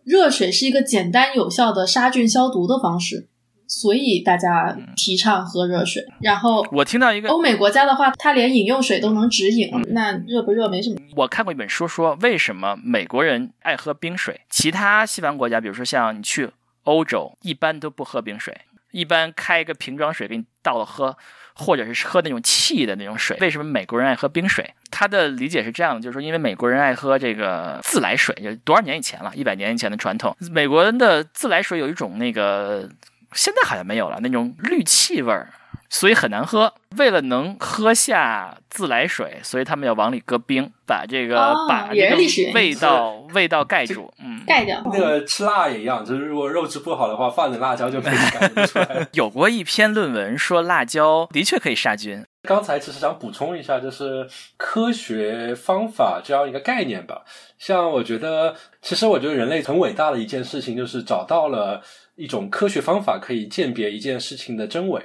[0.04, 3.28] 热水是一个简单有效的杀菌消毒的方式，
[3.66, 6.05] 所以大家提倡喝热水。
[6.20, 10.96] 然后我听到一个欧美国家的话，它连饮用水都能直饮，那热不热没什么。
[11.16, 16.50] 我看过一本书说，为什么美国人爱喝冰水，其他西方国家，比如说像你去
[16.85, 18.57] 欧洲，一般都不喝冰水。
[18.92, 21.14] 一般开一个瓶装水给你倒了喝，
[21.55, 23.37] 或者是喝那种气的那种水。
[23.42, 24.72] 为什么美国人爱喝冰水？
[24.90, 30.35] 他的理解是这样的，就是说因为美国人爱喝这个自来水，就多少年以前了，一百年以前的传统。
[30.50, 32.88] 美国人的自来水有一种那个
[33.37, 35.51] 现在好像没有了那种氯气味儿。
[35.88, 36.75] 所以很难喝。
[36.99, 44.12] 为了能喝下自来水，所以他们要往里搁冰，把这个、哦把这个味道味道盖住。
[44.18, 44.83] 嗯，盖掉。
[44.92, 49.07] 那个吃辣也一样，就是如果肉质不好的话，放点辣椒就可以感觉出来。
[49.14, 52.27] 有过一篇论文说辣椒的确可以杀菌。
[52.42, 57.22] 刚才其实想补充一下，就是科学方法这样一个概念吧。
[57.59, 61.81] 像我觉得，其实我觉得人类很伟大的一件事情，就是找到了
[62.16, 65.00] 一种科学方法，可以鉴别一件事情的真伪。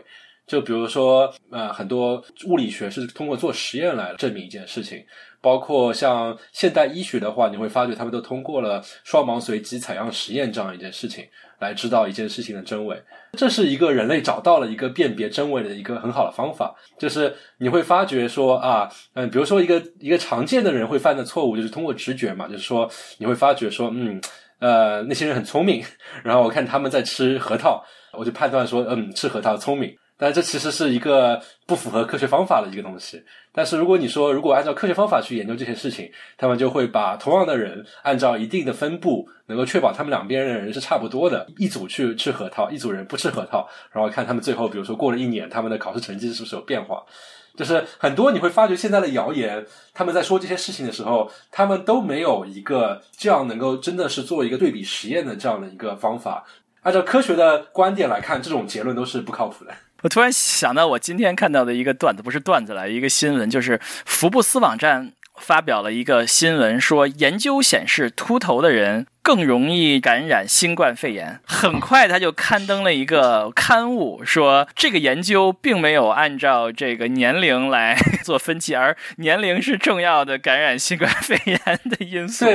[0.48, 5.02] 就比如说，呃，很多物理学是通过做实验来证明一件事情，
[5.40, 11.26] 包括像现代医学的话，你会发觉他们都通过了双盲随机采样实验这样一件事情
[11.60, 13.02] 来知道一件事情的真伪。
[13.38, 24.20] 这是一个人类找到了一个辨别真伪的一个很好的方法，就是你会发觉说啊，嗯，比如说一个一个常见的人会犯的错误，就是通过直觉嘛，就是说你会发觉说，嗯，
[24.62, 25.84] 呃，那些人很聪明，
[26.24, 27.84] 然后我看他们在吃核桃，
[28.18, 29.94] 我就判断说，嗯，吃核桃聪明。
[30.22, 33.24] 但这其实是一个不符合科学方法的一个东西。
[33.52, 47.04] 但是如果你说，如果按照科学方法去研究这些事情，他们就会把同样的人按照一定的分布，能够确保他们两边的人是差不多的，一组去吃核桃，一组人不吃核桃，然后看他们最后，比如说过了一年，他们的考试成绩是不是有变化。
[47.58, 56.46] 就是很多你会发觉现在的谣言，他们在说这些事情的时候，他们都没有一个这样能够真的是做一个对比实验的这样的一个方法。
[56.84, 59.72] 按照科学的观点来看，这种结论都是不靠谱的。
[60.04, 71.40] 我突然想到，我今天看到的一个段子，不是段子了，一个新闻，就是福布斯网站发表了一个新闻，说研究显示秃头的人更容易感染新冠肺炎。
[71.46, 81.60] 很快，他就刊登了一个刊物，说这个研究并没有按照这个年龄来 做分析，而年龄是重要的感染新冠肺炎
[81.90, 82.46] 的因素。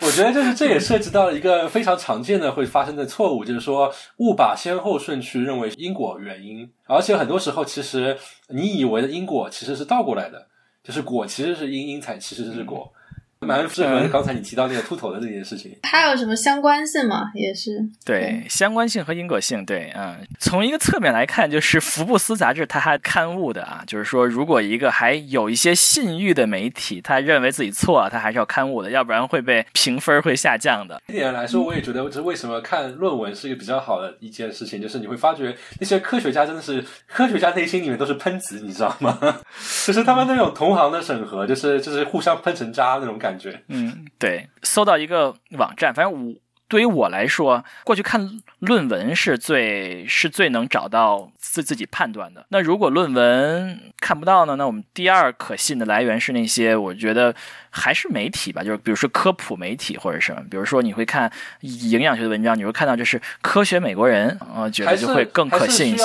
[0.00, 8.16] 我觉得就是这也涉及到了一个非常常见的会发生的错误，就是说误把先后顺序认为因果原因，而且很多时候其实
[8.48, 10.46] 你以为的因果其实是倒过来的，
[10.82, 12.92] 就是果其实是因，因才其实是果，
[13.40, 15.76] 蛮适合刚才你提到那个秃头的这件事情。
[15.82, 17.30] 还有什么相关性吗？
[17.34, 17.70] 也是
[18.04, 31.00] 对，相关性和因果性，对，嗯，从一个侧面来看，就是福布斯杂志它还刊物的啊，就是说，如果一个还有一些信誉的媒体，他认为自己错了，他还是要刊物的，要不然会被评分会下降的。
[31.08, 39.18] 一点来说，我也觉得这为什么看论文是一个比较好的一件事情，就是你会发觉那些科学家真的是科学家内心里面都是喷子，你知道吗？
[39.86, 43.62] 就是他们那种同行的审核，就是就是互相喷成渣那种感觉。
[43.68, 46.34] 嗯，对，搜到一个网站，反正我
[46.68, 52.44] 对于我来说，过去看论文是最是最能找到自自己判断的。
[52.48, 54.56] 那如果论文看不到呢？
[54.56, 57.32] 那我们第二可信的来源是那些我觉得
[57.70, 66.04] 还是媒体吧，就是比如说科普媒体或者什么，比如说你会看营养学的文章，你会看到就是科学美国人，呃，觉得就会更可信一些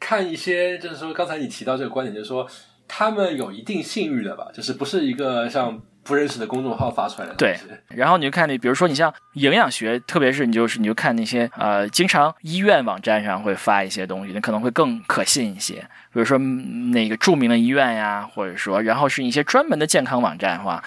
[0.00, 2.48] 看一些，就是说刚才你提到这个观点，就是说
[2.88, 7.56] 他们有一定信誉的吧，就是不是一个像不认识的公众号发出来的对。
[7.88, 15.74] 然后你就看那，比如说你像营养学，特别是你就是你就看那些呃，经常医院网站上会发一些东西，那可能会更可信一些。
[16.12, 20.82] 比如说那个著名的医院呀，或者说，然后是一些专门的健康网站的话，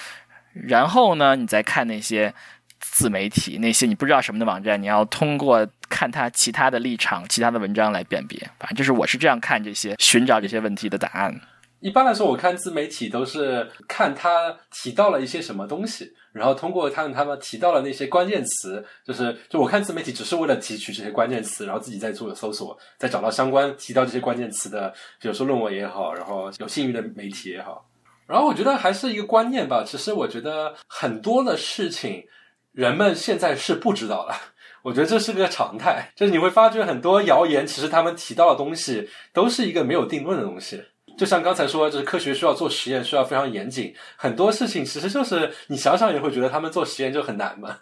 [0.54, 2.34] 然后呢，你再看那些
[2.80, 8.38] 自媒体，那些你不知道什么的网站，你要通过看它其他的立场、其他的文章来辨别。
[8.60, 11.42] 反正就是我是这样看这些，寻找这些问题的答案。
[11.86, 27.88] 一般来说，我看自媒体都是看他提到了一些什么东西，然后通过他们他们提到了那些关键词，就是就我看自媒体只是为了提取这些关键词，然后自己再做搜索，再找到相关提到这些关键词的，比如说论文也好，然后有信誉的媒体也好。
[28.26, 32.26] 然后我觉得还是一个观念吧，其实我觉得很多的事情
[32.72, 34.34] 人们现在是不知道的。
[34.82, 40.84] 我觉得这是个常态，就是你会发觉很多谣言，其实他们提到的东西都是一个没有定论的东西。
[41.18, 47.78] 就像刚才说，就是科学需要做实验，需要非常严谨，很多事情其实就是你想想也会觉得他们做实验就很难嘛。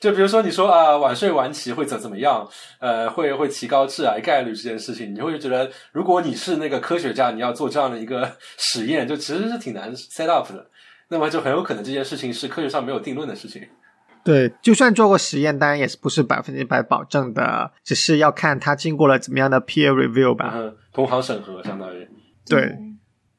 [0.00, 10.66] 就比如说你说啊，晚睡晚起会怎怎么样，呃，会会提高致癌概率这件事情，你会觉得如果你是那个科学家，你要做这样的一个实验，就其实是挺难 set up 的。
[11.08, 13.62] 那么就很有可能这件事情是科学上没有定论的事情。
[14.24, 20.52] 对，就算做过实验，当然也是不是百分之百保证的，只是要看它经过了怎么样的 peer review 吧。
[20.54, 22.08] 嗯，同行审核相当于。
[22.50, 22.76] 对，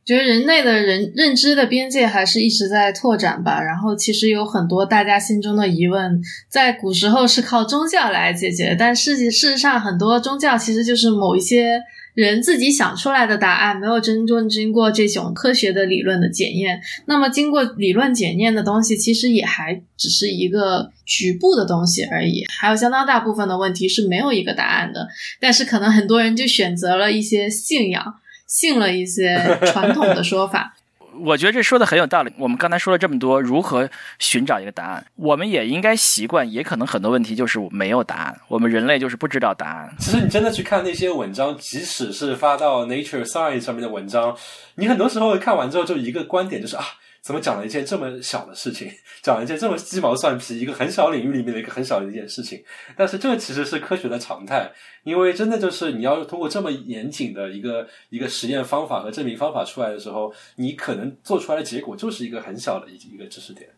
[0.03, 3.62] 觉得人类的人认知的边界还是一直在拓展吧。
[3.62, 11.82] 然后其实有很多大家心中的疑问，在古时候是靠宗教来解决，但事实事实上很多宗教其实就是某一些。
[12.14, 25.07] 人自己想出来的答案没有真正经过这种科学的理论的检验，那么经过理论检验的东西，其实也还只是一个局部的东西而已，还有相当大部分的问题是没有一个答案的。
[25.39, 28.03] 但是可能很多人就选择了一些信仰，
[28.52, 30.76] 信了一些传统的说法。
[31.24, 32.34] 我觉得这说的很有道理。
[32.38, 33.89] 我们刚才说了这么多，如何
[34.20, 35.06] 寻找一个答案？
[35.16, 38.41] 我们也应该习惯，也可能很多问题就是没有答案。
[38.49, 39.93] 我们人类就是不知道答案。
[39.99, 44.36] 其实你真的去看那些文章，即使是发到 Nature Science 上面的文章，
[44.76, 46.84] 你很多时候看完之后就一个观点，就是啊。
[47.22, 48.91] 怎么讲了一件这么小的事情，
[49.22, 52.63] 讲了一件这么鸡毛蒜皮、一个很小领域里面的一个很小的一件事情？
[52.97, 54.72] 但是这其实是科学的常态，
[55.03, 63.69] 因为真的就是你要通过这么严谨的一个一个实验方法和证明方法出来的时候，你可能做出来的结果就是一个很小的一一个知识点。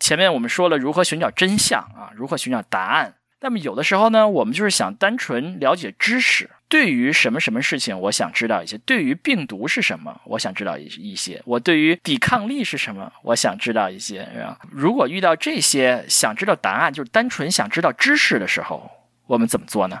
[0.00, 3.14] 前面我们说了如何寻找真相啊，如何寻找答案。
[3.40, 6.50] 那么有的时候呢，我们就是想单纯了解知识。
[6.70, 14.26] 对于什么什么事情，我想知道一些；对于病毒是什么，我想知道一一些；我对于抵抗力是什么，我想知道一些。
[14.70, 18.90] 如果遇到这些想知道答案，就是单纯想知道知识的时候，
[19.26, 20.00] 我们怎么做呢？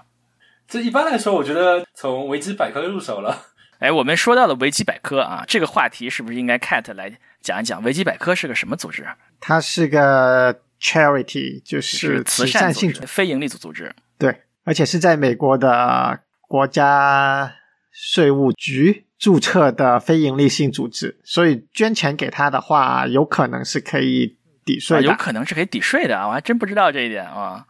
[0.66, 3.46] 这一般来说，我觉得从维基百科入手了。
[3.80, 7.82] 哎，我们说到了维基百科啊，这个话题是不是应该 Cat 来讲一讲？
[7.82, 9.06] 维基百科是个什么组织？
[9.40, 10.60] 它是个。
[10.82, 16.18] Charity 就是慈善性非盈利组组织，对，而且是在美国的
[16.50, 17.54] 国家
[17.92, 26.26] 税务局注册的非营利性组织，所以捐钱给他的话，有可能是可以抵税，有可能是可以抵税的啊！
[26.26, 27.64] 我还真不知道这一点啊。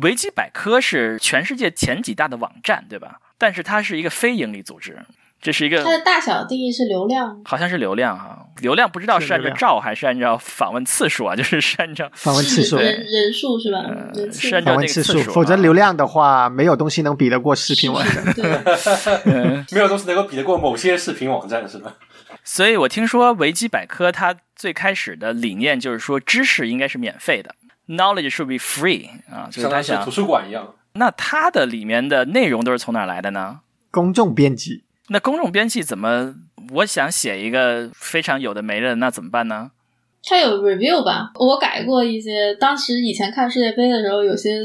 [0.00, 3.20] 维基百科是全世界前几大的网站，对吧？
[3.36, 5.04] 但是它是一个非营利组织。
[5.42, 13.84] 这是一个它的大小定义是流量，好像是流量哈，流量不知道是按照兆还是按照访问次数啊，就是是按照访问次数人人数是吧？
[14.32, 21.92] 是按照那个次数，否则流量的话，没有东西能比得过视频网站， 没有东西能够比得过某些视频网站是吧？
[22.44, 27.54] 所以我听说维基百科它最开始的理念就是说知识应该是免费的
[27.88, 30.74] ，knowledge should be free 啊，就是它像图书馆一样。
[30.92, 33.60] 那它的里面的内容都是从哪来的呢？
[33.90, 34.84] 公众编辑。
[35.08, 36.34] 那公众编辑怎么？
[36.74, 39.72] 我想写一个非常有的没的，那怎么办呢？
[40.24, 41.32] 他有 review 吧？
[41.34, 44.60] 我改过一些，当时以前看世界杯的时候，有些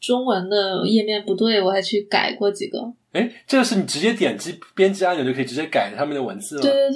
[0.00, 2.92] 中文的页面不对，我还去改过几个。
[3.12, 6.62] 哎，这个是你直接点击编辑按钮就可以直接改他们的文字了。
[6.62, 6.90] 对对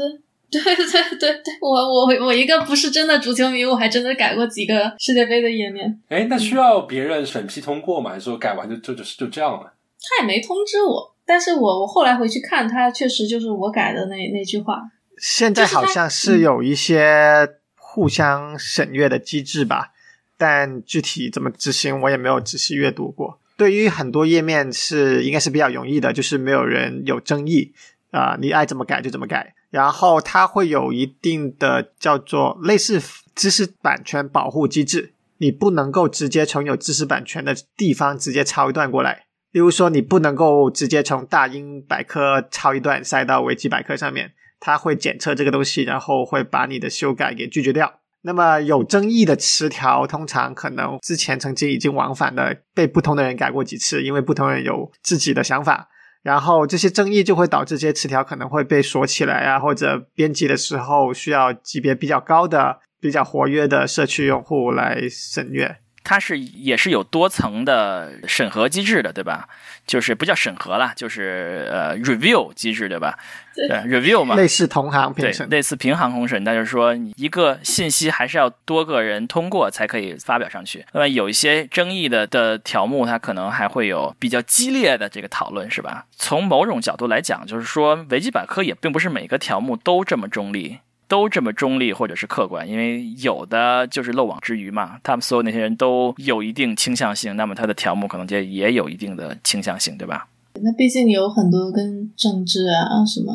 [0.51, 6.01] 对对对对对，我我我一个不是真的足球迷，我还真的改过几个世界杯的页面。
[6.09, 8.13] 哎，那需要别人审批通过吗？
[8.13, 9.75] 还是说改完就就就就这样了？
[10.01, 11.16] 他也没通知我。
[11.27, 14.83] 但是我我后来回去看，它确实就是我改的那那句话。
[15.19, 19.93] 现在好像是有一些互相审阅的机制吧，
[20.37, 23.41] 但具体怎么执行我也没有仔细阅读过。
[23.57, 27.73] 对于很多页面是应该是比较容易的，就是没有人有争议
[28.11, 29.55] 啊，你爱怎么改就怎么改。
[29.71, 33.03] 然后它会有一定的叫做类似
[33.35, 39.26] 知识版权保护机制，你不能够直接从有知识版权的地方直接抄一段过来。
[39.53, 48.01] 例如说，你不能够直接从大英百科抄一段塞到维基百科上面，它会检测这个东西，然后会把你的修改给拒绝掉。
[48.23, 55.89] 那么有争议的词条，通常可能之前曾经已经往返的被不同的人改过几次，因为不同人有自己的想法，
[56.23, 65.77] 然后这些争议就会导致这些词条可能会被锁起来啊，或者编辑的时候需要级别比较高的、比较活跃的社区用户来审阅。
[66.09, 69.49] 它是也是有多层的审核机制的，对吧？
[69.89, 73.19] 就是不叫审核了，就是呃 review 机制，对吧？
[73.57, 76.45] 对 review 嘛，类似同行评审，类似平行公审。
[76.45, 80.87] 那就是说，一个信息还是要多个人通过才可以发表上去。
[80.93, 86.07] 那么有一些争议的的条目，它可能还会有比较激烈的这个讨论，是吧？
[86.17, 90.79] 从某种角度来讲，就是说维基百科也并不是每个条目都这么中立。
[91.09, 94.99] 都这么中立或者是客观，因为有的就是漏网之鱼嘛。
[95.03, 100.29] 他们所有那些人都有一定倾向性，那么他的条目可能就也有一定的倾向性，对吧？
[100.63, 103.33] 那毕竟有很多跟政治啊什么。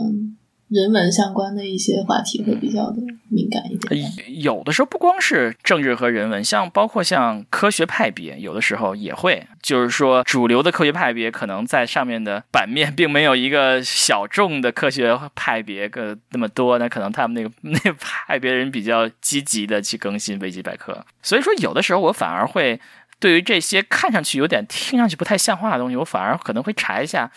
[0.72, 4.42] 人文相关的一些话题会比较的敏感一点。
[4.42, 21.06] 有的时候不光是政治和人文，像包括像科学派别，有的时候也会，就是说主流的科学派别可能在上面的版面并没有一个小众的科学派别个那么多，那可能他们那个 那派别人比较积极的去更新维基百科。
[21.22, 22.80] 所以说，有的时候我反而会
[23.20, 27.30] 对于这些看上去有点听上去不太像话的东西，我反而可能会查一下。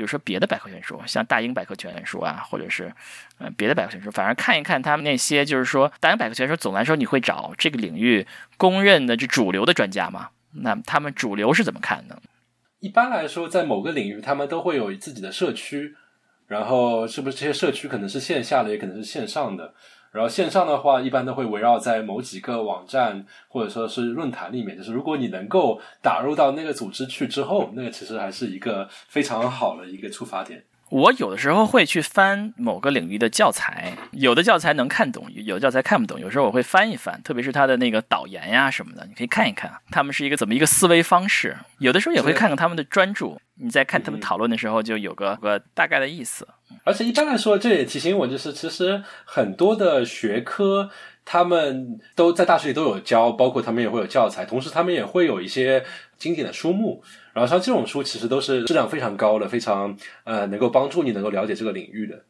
[0.00, 2.90] 比如说别的百科全书，像大英百科全书啊，或者是
[3.36, 8.26] 呃别的百科全书，反而看一看他们那些，就是说大英百科全书，总来说你会找这个领域
[8.56, 10.30] 公认的这主流的专家嘛？
[10.52, 12.18] 那他们主流是怎么看的？
[12.78, 15.94] 一般来说，在某个领域，他们都会有自己的社区，
[16.46, 19.74] 然后是不是这些社区可能是线下的，也可能是线上的。
[20.12, 24.76] 然后线上的话，一般都会围绕在某几个网站或者说是论坛里面。
[24.76, 30.64] 就是如果你能够打入到那个组织去之后，那个其实还是一个非常好的一个出发点。
[30.90, 36.18] 我有的时候会去翻某个领域的教材，有的教材能看懂，有的教材看不懂。
[36.18, 41.56] 有时候我会翻一翻，特别是他的那个导言呀什么的，你可以看一看，他们是一个怎么一个思维方式。
[41.78, 46.48] 有的时候也会看看他们的专注，你在看他们讨论的时候，就有个个大概的意思。
[46.82, 50.90] 而且一般来说，这也提醒我，就是其实很多的学科，
[51.24, 55.84] 他们都在大学里都有教，包括他们也会有教材，同时他们也会有一些
[56.18, 57.04] 经典的书目。
[57.32, 62.24] 然后像这种书，其实都是质量非常高的，非常呃能够帮助你能够了解这个领域的。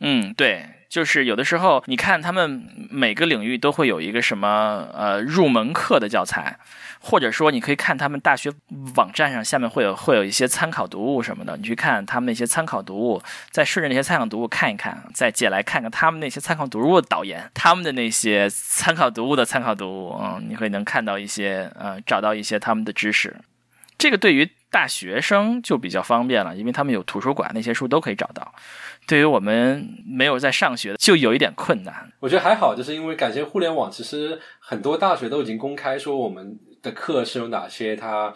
[0.00, 6.58] 嗯，对，就是有的时候你看他们每个领域都会有一个什么呃入门课的教材，
[7.00, 8.52] 或者说你可以看他们大学
[8.94, 23.34] 网站上下面会有会有一些参考读物什么的，你去看他们那些参考读物，再顺着那些参考读物看一看，再借来看看他们那些参考读物的导言，他们的那些参考读物的参考读物，嗯，你会能看到一些呃找到一些他们的知识。
[23.98, 28.54] 这个对于大学生就比较方便了，因为他们有图书馆，那些书都可以找到。
[29.06, 32.12] 对于我们没有在上学的，就有一点困难。
[32.20, 38.32] 我觉得还好，就是因为感谢互联网，其实很多大学都已经公开说我们的课是有哪些，它。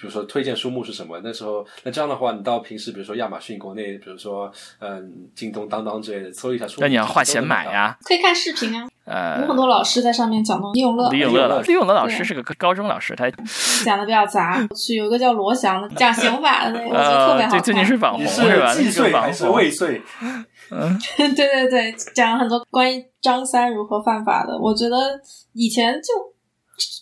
[0.00, 1.20] 比如说推荐书目是什么？
[1.24, 4.48] 那时候，那这样的话，你到平时，比如说亚马逊国内，比如说
[4.78, 6.80] 嗯，京东、当当之类的，搜一下书。
[6.80, 7.98] 那你要花钱买呀？
[8.04, 8.88] 可以看视频啊。
[9.08, 10.68] 呃，有很多老师在上面讲的。
[10.74, 13.30] 李永乐，李永乐，李永乐老师是个高中老师，他
[13.84, 14.66] 讲的比较杂。
[14.76, 17.62] 去有一个叫罗翔的讲刑法的那个， 特别好看。
[17.62, 18.74] 最近是网红是吧？
[18.74, 20.02] 既遂还是未遂？
[20.70, 24.58] 嗯，对对对，讲了很多关于张三如何犯法的。
[24.58, 24.96] 我觉得
[25.54, 26.37] 以前就。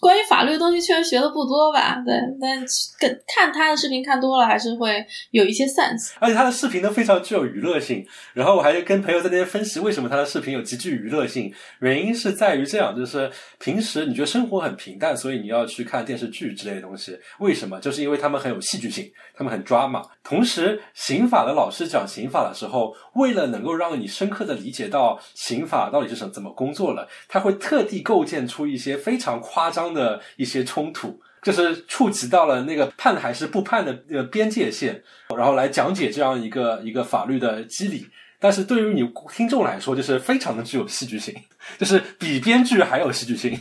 [0.01, 2.03] 关于法律的东西确实学的不多吧？
[2.05, 2.65] 对，但
[2.99, 6.13] 跟看他的视频看多了，还是会有一些 sense。
[6.19, 8.07] 而且他的视频都非常具有娱乐性。
[8.35, 11.53] 然后我还跟朋友在那边分析，为什么他的视频有极具娱乐性？
[11.81, 17.19] 原因是在于这样，就是平时你觉得生活很平淡，所以你要去看电视剧之类的东西。
[17.41, 17.79] 为什么？
[17.81, 20.03] 就是因为他们很有戏剧性，他们很抓马。
[20.29, 29.71] 同时，刑法的老师讲刑法的时候，为了能够让你深刻的理解到刑法到底是什怎么工作了，他会特地构建出一些非常夸。
[29.77, 35.03] 张的一些冲突，就是触及到了那个判还是不判的呃边界线，
[35.37, 38.07] 然后来讲解这样一个一个法律的机理。
[38.39, 41.35] 但是对于你听众来说，就是非常的具有戏剧性，
[41.77, 43.61] 就是比编剧还有戏剧性。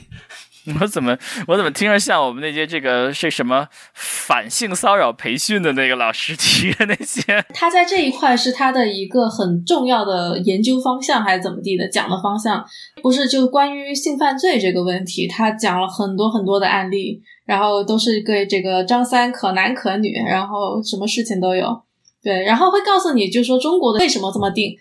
[0.81, 7.21] 我怎么我怎么听着像我们那些这个是什么反性骚扰培训的那个老师提的那些？
[7.53, 11.87] 他在这一块是他的一个很重要的研究方向，还是怎么地的？
[11.89, 12.65] 讲的方向
[13.03, 21.83] 不是就关于性犯罪这个问题，他讲了很多很多的案例，然后都是对这个张三可男可女，然后什么事情都有。
[22.23, 24.75] 对，然后会告诉你，就是说中国的为什么这么定。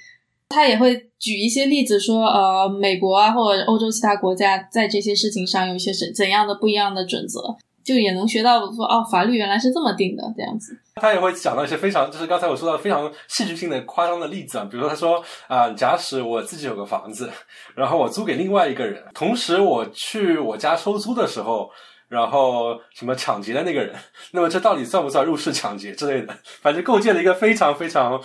[0.54, 7.40] 他也会举一些例子说，呃，美国啊，或者欧洲其他国家在这些事情上有一些怎怎样的不一样的准则，
[7.84, 10.78] 就也能学到说，哦，法律原来是这么定的这样子。
[10.96, 17.28] 他也会讲到一些非常，就是刚才我说到非常戏剧性的夸张的例子啊，比如说他说啊，假使我自己有个房子，
[17.74, 21.68] 然后我租给另外一个人，同时我去我家收租的时候，
[22.14, 23.94] 然后什么抢劫的那个人，
[24.30, 26.34] 那么这到底算不算入室抢劫之类的？
[26.62, 28.22] 反正构建了一个非常非常。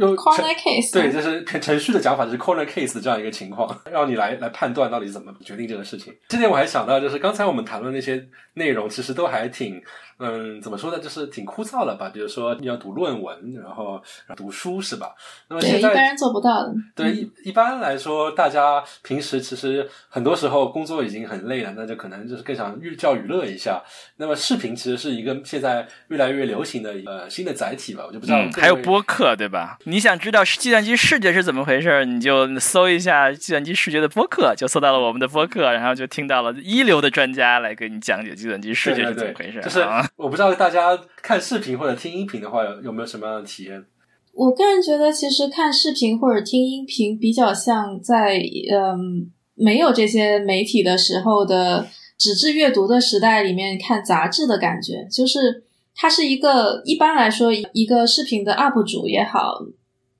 [0.00, 6.12] 用 corner case，对，就是程序的讲法，就是 corner case 的这样一个情况，让你来来判断到底怎么决定这个事情。
[6.26, 9.80] 这点我还想到，就是刚才我们谈论那些内容，其实都还挺。
[10.18, 10.98] 嗯，怎么说呢？
[10.98, 12.10] 就是挺枯燥了吧。
[12.12, 14.02] 比如说你要读论文，然后
[14.34, 15.14] 读书，是吧？
[15.48, 16.74] 那么现在一般人做不到的。
[16.94, 23.82] 对，一一般来说，大家平时其实很多时候工作已经很累了，那就可能就是更想寓教于乐一下。
[24.16, 28.04] 那么视频其实是一个现在越来越流行的呃新的载体吧。
[28.06, 29.76] 我就不知道还有播客对吧？
[29.84, 39.60] 你想知道计算机视觉是怎么回事，你就搜一下计算机视觉的播客，就搜到了我们的播客，然后就听到了一流的专家来给你讲解计算机视觉是怎么回事。
[39.60, 39.84] 就是。
[40.16, 43.84] 我不知道大家看视频或者听音频的话，有有没有什么样的体验？
[44.32, 48.38] 我个人觉得，其实看视频或者听音频比较像在
[48.70, 51.86] 嗯没有这些媒体的时候的
[52.18, 55.06] 纸质阅读的时代里面看杂志的感觉。
[55.10, 59.54] 就是它是一个一般来说一个视频的 UP 主也好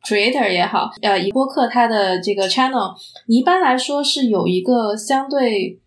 [0.07, 2.95] ，Creator 也好，呃，一播客它的这个 Channel，
[3.27, 5.81] 你一般来说是有一个相对。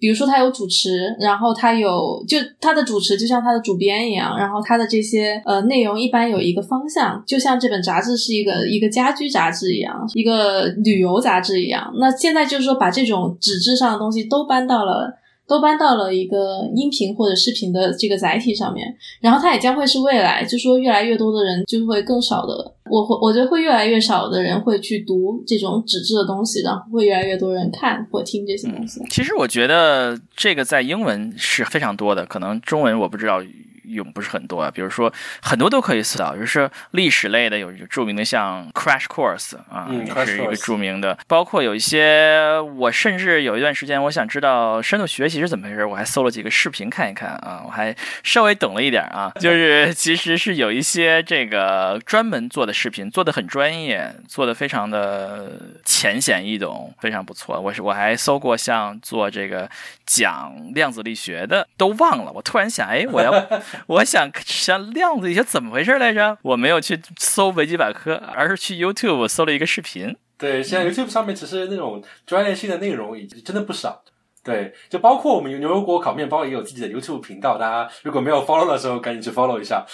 [0.00, 11.92] 比如说他有主持，然后他有就他的主持就像他的主编一样，然后他的这些呃内容一般有一个方向，就像这本杂志是一个一个家居杂志一样，一个旅游杂志一样。
[11.98, 15.19] 那现在就是说把这种纸质上的东西都搬到了。
[15.50, 18.86] 都搬到了一个音频或者视频的这个载体上面，
[19.20, 29.02] 然后它也将会是未来，就说越来越多的人就会更少的，我会我觉得会越来越少的人会去读这种纸质的东西，然后会越来越多人看或听这些东西。
[29.10, 33.42] 其实我觉得这个在英文是非常多的，可能中文我不知道。
[33.90, 35.12] 用不是很多啊，比如说
[35.42, 55.52] 很多都可以思考，就是历史类的有著名的像 Crash Course 啊，也是一个著名的，包括有一些我甚至有一段时间我想知道深度学习是怎么回事，我还搜了几个视频看一看啊，我还稍微懂了一点啊，就是 其实是有一些这个专门做的视频，做的很专业，做的非常的
[55.84, 57.60] 浅显易懂，非常不错。
[57.60, 59.68] 我是我还搜过像做这个
[60.06, 63.30] 讲量子力学的，都忘了，我突然想，哎，我要。
[63.86, 66.38] 我想想亮子一下怎么回事来着？
[66.42, 70.16] 我没有去搜维基百科，而是去 YouTube 搜了一个视频。
[70.38, 74.02] 对，现在 YouTube 上面其实那种专业性的内容已经真的不少。
[74.42, 79.84] 对，就包括我们牛油果烤面包也有自己的 YouTube 频道，大家如果没有 follow 的时候，赶紧去 follow 一下。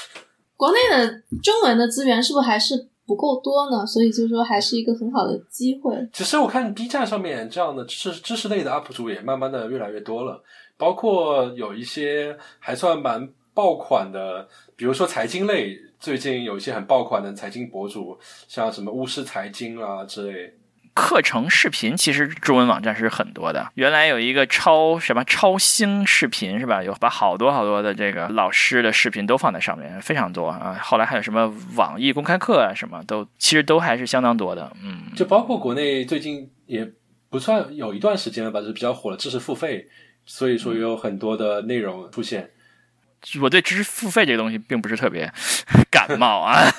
[0.57, 1.09] 国内的
[1.43, 3.84] 中文的资源是不是还是不够多呢？
[3.84, 5.97] 所以就是说，还是一个很好的机会。
[6.12, 10.41] 其实我看 B 站上面这样的知识知识类的 UP 主也慢慢的越来越多了，
[10.76, 13.28] 包括有一些还算蛮。
[13.57, 14.46] 爆款的，
[14.76, 20.52] 比如说财经类，最近有一些很爆款的财经博主，像什么巫师财经啊之类。
[20.92, 26.82] 课程视频其实中文网站是很多的，原来有一个超什么超星视频是吧？
[26.82, 30.78] 有把好多好多的这个老师的视频都放在上面，非常多啊。
[30.82, 34.70] 后来还有什么网易公开课啊，什么都其实都还是相当多的。
[34.82, 36.92] 嗯，就包括国内最近也
[37.30, 39.88] 不算有一段时间了吧，就是比较火的知识付费，
[40.26, 42.50] 所以说有很多的内容出现。
[43.42, 45.32] 我对知识付费这个东西并不是特别
[45.90, 46.62] 感冒啊。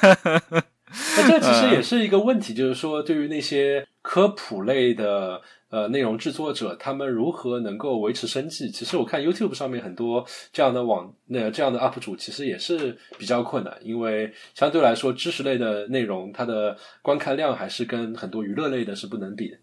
[1.18, 8.72] 那这其实也是一个问题，就是说，对于那些科普类的呃内容制作者，他们如何能够维持生计？
[8.72, 19.58] 其实我看 YouTube 上面很多这样的网那这样的 UP 主，其实也是比较困难，因为相对来说，知识类的内容它的观看量还是跟很多娱乐类的是不能比的。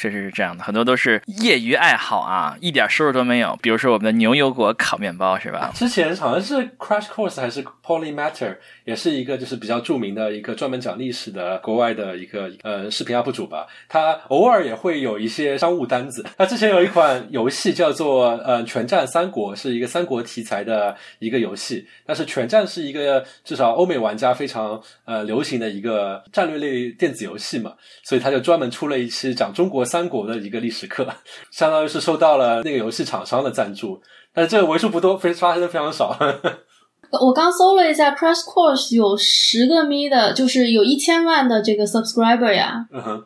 [0.00, 3.54] 确实是这样的，很多都是业余爱好啊，一点收入都没有。
[3.60, 5.70] 比如说我们的牛油果烤面包，是吧？
[5.74, 13.66] 之前好像是 Crash Course 还是 Polymatter，也是一个就是比较著名的一个专门讲历史的国外的一个呃视频 UP 主吧。
[13.90, 16.24] 他偶尔也会有一些商务单子。
[16.38, 21.86] 他之前有一款游戏叫做呃全战三国，是一个三国题材的一个游戏。
[22.06, 29.84] 但是全战是一个至少欧美玩家非常呃流行的一个战略类电子游戏嘛，所以他就专门出了一期讲中国。
[29.90, 31.04] 三国的一个历史课，
[31.50, 34.00] 相当于是受到了那个游戏厂商的赞助，
[34.32, 36.16] 但是这个为数不多，非发生的非常少。
[37.26, 42.86] 我刚搜了一下，Crash Course 有十个 m 的，就是有一千万的这个 subscriber 呀。
[42.92, 43.24] 嗯哼，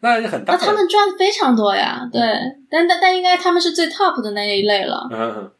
[0.00, 0.54] 那很大。
[0.54, 2.22] 那他们赚的非常多呀，对，
[2.70, 5.06] 但但但应该他们是最 top 的那一类了。
[5.10, 5.50] 嗯哼，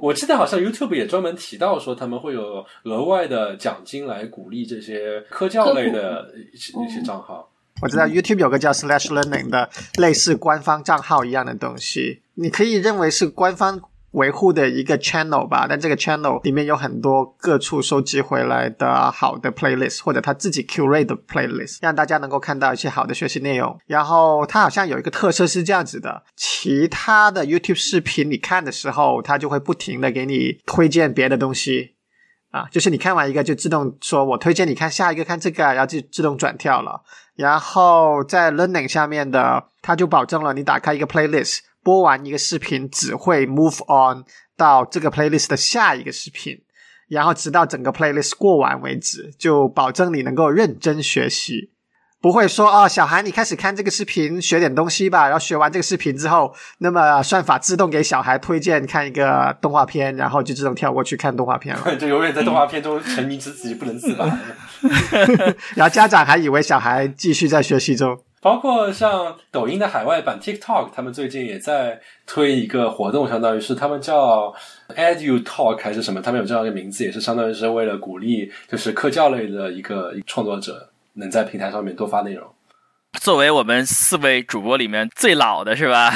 [0.00, 7.49] 我记得好像 YouTube 也专门提到说他们会有额外的奖金来鼓励这些科教类的一些一些账号。
[7.82, 13.80] 我知道 YouTube 有个叫 Slash Learning 的类似官方账号一样的东西，你可以认为是官方
[14.12, 15.66] 维护的一个 channel 吧。
[15.68, 23.78] 但这个 channel 里面有很多各处收集回来的好的 playlist，或者他自己 curate 的 playlist，让大家能够看到一些好的学习内容。
[23.86, 31.94] 然后它好像有一个特色是这样子的：其他的 YouTube 视频你看的时候，它就会不停的给你推荐别的东西
[32.50, 37.02] 啊，就是你看完一个就自动说我推荐你看下一个看这个，然后就自动转跳了。
[37.34, 44.24] 然后在 Learning 下面的，它就保证了你打开一个 playlist，播完一个视频，只会 move on
[44.56, 46.60] 到这个 playlist 的下一个视频，
[47.08, 51.72] 然后直到整个 playlist 过完为止，就保证你能够认真学习。
[52.22, 55.24] 不会说哦，小孩，你开始看这个视频，学点东西吧。
[55.24, 61.96] 然后学完这个视频之后，那么算法自动给小孩推荐看一个动画片，然后就自动跳过去看动画片了。
[61.96, 64.26] 就永远在动画片中沉迷自己不能自拔。
[65.74, 68.18] 然后家长还以为小孩继续在学习中。
[68.42, 74.54] 包括像抖音的海外版 TikTok，他们最近也在推一个活动，相当于是他们叫
[74.94, 80.89] Edu Talk 还是什么，他们有这样一个名字，也是相当于是为了鼓励就是科教类的一个创作者。
[81.14, 82.52] 能在平台上面多发内容，
[83.18, 86.12] 作为我们四位主播里面最老的是吧？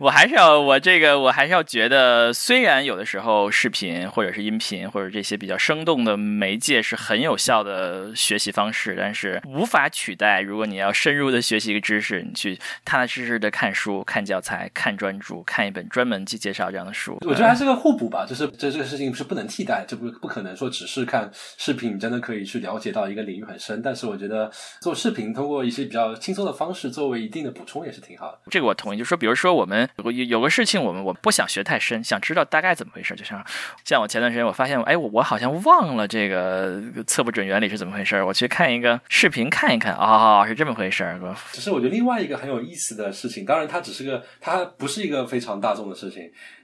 [0.00, 10.40] 我还是要我这个我还是要觉得，虽然有的时候视频或者是音频或者这些比较生动的媒介是很有效的学习方式，但是无法取代。
[10.40, 18.26] 如果你要深入的学习一个知识，你去踏踏实实的看书、看教材、看专著、看一本专门去介绍这样的书，我觉得还是个互补吧。
[18.28, 23.80] 就是这这个事情是不能替代，这不不可能说只是看视频，你真的可以去了解到一个领域很深。
[23.80, 26.12] 但是我觉得做视频通过一些比较。
[26.24, 28.98] 轻松的方式作为一定的补充也是挺好的，这个我同意。
[28.98, 33.14] 就说，比如说我们有有个事情，我们我不想学太深，想知道大概怎么回事。
[33.14, 33.44] 就像
[33.84, 41.04] 像我前段时间我发现，哎，我我好像忘了这个测不准原理是怎么回事，我去看一个视频看一看，哦，是这么回事。
[41.52, 46.22] 只是我觉得另外一个很有意思的事情，当然它只是个，它不是一个非常大众的事情，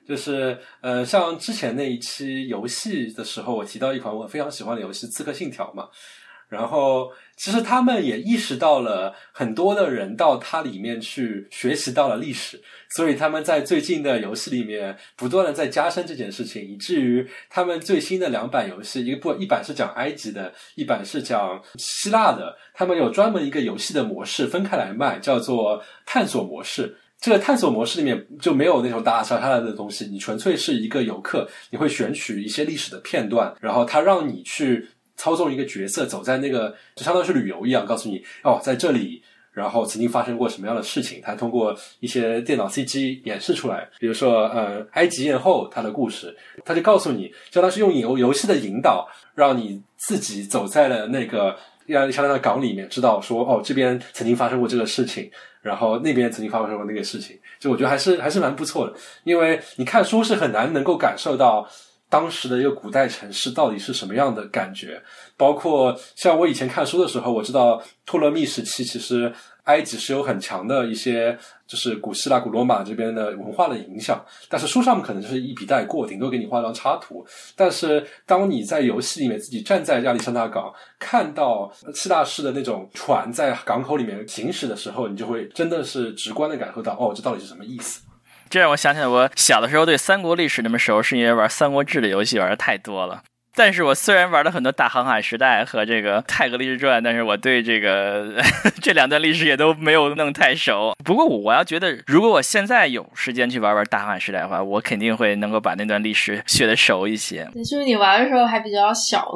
[0.09, 5.87] 就是呃，像之前那一期游戏的时候，我提到一款我非常喜欢的游戏《刺客信条》嘛。
[6.49, 12.61] 然后，其实他们也意识到了很多的人到它里面去学习到了历史，
[12.91, 26.99] 所以他们在最近的游戏里面不断的在加深这件事情，以至于他们最新的两版游戏，一个不一版是讲埃及的，一版是讲希腊的，他们有专门一个游戏的模式分开来卖，叫做探索模式。
[27.19, 34.91] 这个探索模式里面就没有那种打打杀杀的东西，你纯粹是一个游客，你会选取一些历史的片段，然后他让你去。
[35.21, 41.21] 操纵一个角色走在那个，就相当于是旅游一样，告诉你哦，在这里，然后曾经发生过什么样的事情。
[41.23, 51.55] 他通过一些电脑 CG 演示出来，比如说呃，埃及艳后她的故事，他就告诉你，相当是用游游戏的引导，让你自己走在了那个
[51.85, 57.39] 让相当的港里面，知道说哦，这边曾经发生过这个事情，然后那边曾经发生过那个事情。
[57.59, 58.95] 就我觉得还是还是蛮不错的，
[59.25, 61.69] 因为你看书是很难能够感受到。
[62.11, 65.01] 当时的一个古代城市到底是什么样的感觉？
[65.37, 69.33] 包括像我以前看书的时候，我知道托勒密时期其实
[69.65, 71.39] 埃及是有很强的一些，
[71.69, 74.23] 就是古希腊、古罗马这边的文化的影响。
[74.49, 77.25] 但是书上可能就是一笔带过，顶多给你画张插图。
[77.55, 88.03] 但是当你在游戏里面自己站在亚历山大港，看到希腊式的那种船在港口里面行驶的时候，你就会真的是直观的感受到，哦，这到底是什么意思？
[88.51, 93.23] 这让我想起来，我小的时候对三国历史那么熟，是因为玩《三国志》的游戏玩的太多了。
[93.55, 98.41] 但是我虽然玩了很多大航海时代和这个泰格历史传，但是我对这个
[98.81, 100.95] 这两段历史也都没有弄太熟。
[101.05, 107.49] 不过我要觉得，如果我现在有时间去玩玩大航海时代的话，我肯定会能够把那段历史学的熟一些。
[107.55, 109.29] 就是你玩的时候还比较小。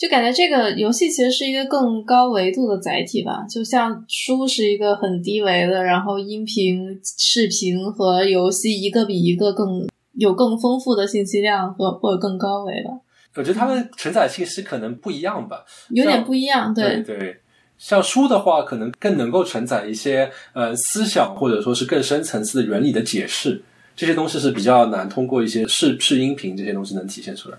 [0.00, 12.88] 就感觉这个游戏其实是一个更高维度的载体吧，就像书是一个很低维的，然后音频、视频和游戏一个比一个更有更丰富的信息量和或者更高维的。
[13.34, 16.72] 我觉得它们承载信息可能不一样吧，有点不一样。
[16.72, 17.36] 对对，
[17.76, 23.62] 像书的话，可能更能够承载一些呃思想或者说是更深层次的原理的解释，
[23.94, 27.58] 这些东西是比较难通过一些视视音频这些东西能体现出来。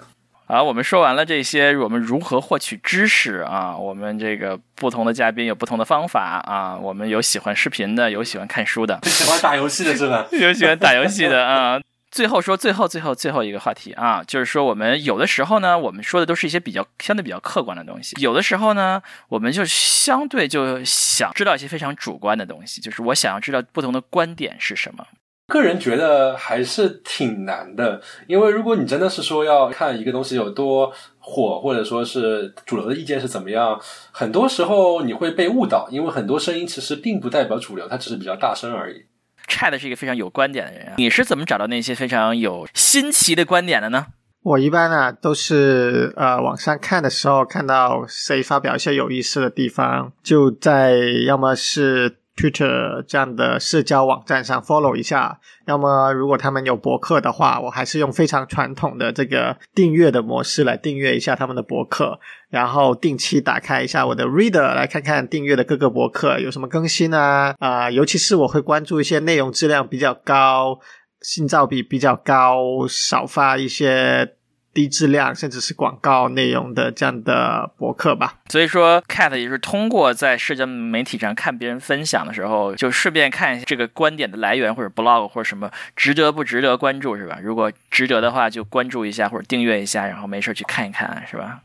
[0.51, 3.73] 好，我们说完了这些，我们如何获取知识啊？
[3.77, 6.75] 我们这个不同的嘉宾有不同的方法啊。
[6.75, 10.27] 我们有喜欢视频的，有喜欢看书的，喜欢打游戏的是吧？
[10.33, 11.79] 有喜欢打游戏的啊。
[12.11, 25.07] 最后说，最后最后最后一个话题啊，就是说我们有的时候呢，我们说的都是一些比较相对比较客观的东西；有的时候呢，我们就相对就想知道一些非常主观的东西，就是我想要知道不同的观点是什么。
[25.51, 30.89] 个人觉得还是挺难的，因为如果你真的是说要看一个东西有多
[31.19, 33.77] 火，或者说是主流的意见是怎么样，
[34.13, 39.03] 很多时候你会被误导，因为很多声音其实并不代表主流，它只是比较大声而已。
[39.49, 44.05] Chad 是一个非常有观点的人，你是怎么找到那些非常有新奇的观点的呢？
[44.43, 50.95] 我一般呢都是呃网上看的时候，看到谁发表一些有意思的地方，就在
[51.27, 52.20] 要么是。
[52.41, 62.19] Twitter 这样的社交网站上 follow 一下，要么如果他们有博客的话，我还是用非常传统的这个订阅的模式来订阅一下他们的博客，
[62.49, 70.79] 然后定期打开一下我的 Reader 来看看订阅的各个博客有什么更新啊啊，尤其是我会关注一些内容质量比较高、
[71.21, 74.37] 信噪比比较高、少发一些。
[74.73, 78.35] 低质量甚至是广告内容的这样的博客吧。
[78.49, 87.39] 所以说，Cat 也是通过在社交媒体上看别人分享的时候，就顺便看一下这个观点的来源或者 blog 或者什么值得不值得关注，是吧？
[87.41, 91.61] 如果值得的话，就关注一下或者订阅一下，然后没事去看一看，是吧？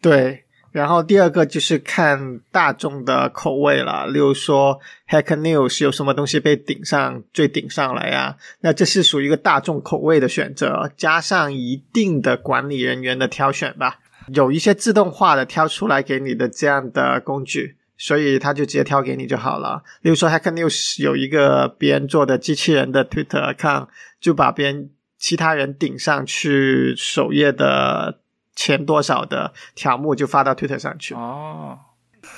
[0.00, 0.43] 对。
[0.74, 8.36] 然后第二个就是看大众的口味了，例如说 Hacker News 有什么东西被顶上最顶上来呀？
[8.60, 14.00] 那这是属于一个大众口味的选择，加上一定的管理人员的挑选吧。
[14.32, 19.80] 有一些自动化的挑出来给你的这样的工具，所以他就直接挑给你就好了。
[20.02, 23.86] 例如说，Hacker News 有一个别人做的机器人的 Twitter account，
[24.20, 28.18] 就把别人其他人顶上去首页的
[28.54, 31.14] 前多少的条目就发到 Twitter 上去。
[31.14, 31.78] 哦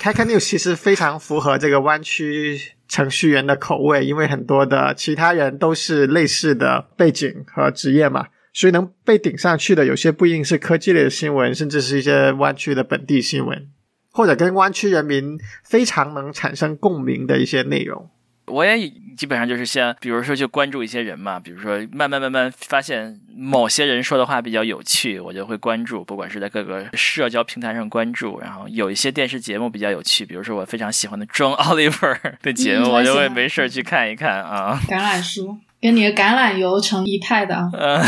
[0.01, 13.69] ，Hacker News 其实非常符合这个湾区程序员的口味，因为很多的其他人都是类似的背景和职业嘛，所以能被顶上去的有些不一定是科技类的新闻，甚至是一些湾区的本地新闻，
[14.11, 18.09] 或者跟湾区人民非常能产生共鸣的一些内容。
[18.47, 34.79] 我也基本上就是先，比如说就关注一些人嘛，比如说慢慢慢慢发现某些人说的话比较有趣，我就会关注，不管是在各个社交平台上关注，然后有一些电视节目比较有趣，比如说我非常喜欢的 John Oliver 的节目，嗯我就会没事儿去看一看啊。
[34.87, 37.69] 橄榄树跟你的橄榄油成一派的啊。
[37.73, 38.01] 呃，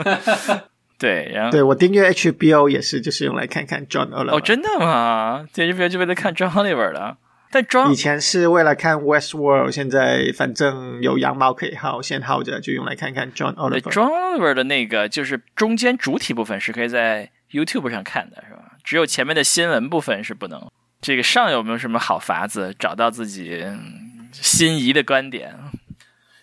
[0.98, 4.36] 对，然后对我订阅 HBO 也是，就是用来看看 John Oliver。
[4.36, 5.46] 哦，真的吗？
[5.52, 7.16] 这就就为了看 John Oliver 的，
[7.50, 13.90] 但 John 以前是为了看 Westworld，现在反正有羊毛可以薅，先薅着，就用来看看 John Oliver。
[13.90, 18.76] John Oliver 的那个就是中间主体部分是可以在 YouTube 上看的，是吧？
[18.84, 20.70] 只有前面的新闻部分是不能。
[21.00, 25.54] 这个上有没有什么好法子找到自己嗯心仪的观点？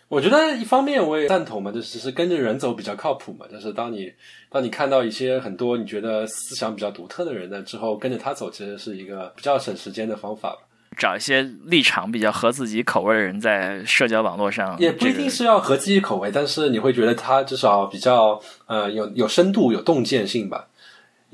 [0.09, 3.45] 我觉得一方面我也赞同嘛，就是是跟着人走比较靠谱嘛。
[3.51, 4.11] 就是当你
[4.49, 10.66] 当你看到一些很多你觉得思想比较独特的人呢之后，跟着他走，其实是一个比较省时间的方法吧。
[10.97, 20.67] 找一些立场比较合自己口味的人，在社交网络上也不一定是要合自己口味，但是你会觉得他至少比较呃有有深度、有洞见性吧。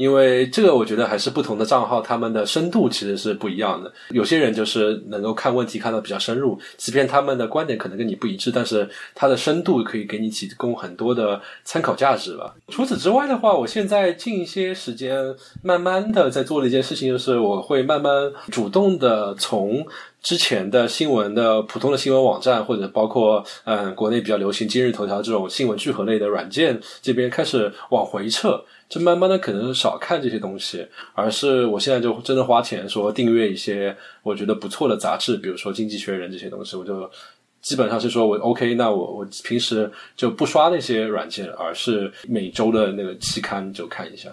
[0.04, 3.90] 因为这个，我觉得还是不同的账号，他们的深度其实是不一样的。
[4.10, 12.54] 有些人就是能够看问题看得比较深入，即便他们的观点可能跟你不一致，但是他的深度可以给你提供很多的参考价值吧。
[12.68, 18.12] 除此之外的话，我现在近一些时间，慢慢的在做的一件事情，就是我会慢慢
[18.52, 19.88] 主动的从
[20.24, 28.64] 之前的新闻的普通的新闻网站，或者包括嗯国内比较流行今日头条这种新闻聚合类的软件这边开始往回撤。
[28.90, 37.10] 就慢慢的可能少看这些东西，而是我现在就真的花钱说订阅一些我觉得不错的杂志，比如说《经济学人》这些东西，我就
[37.60, 44.30] 基本上是说我 OK，那我我平时就不刷那些软件，而是每周的那个期刊就看一下。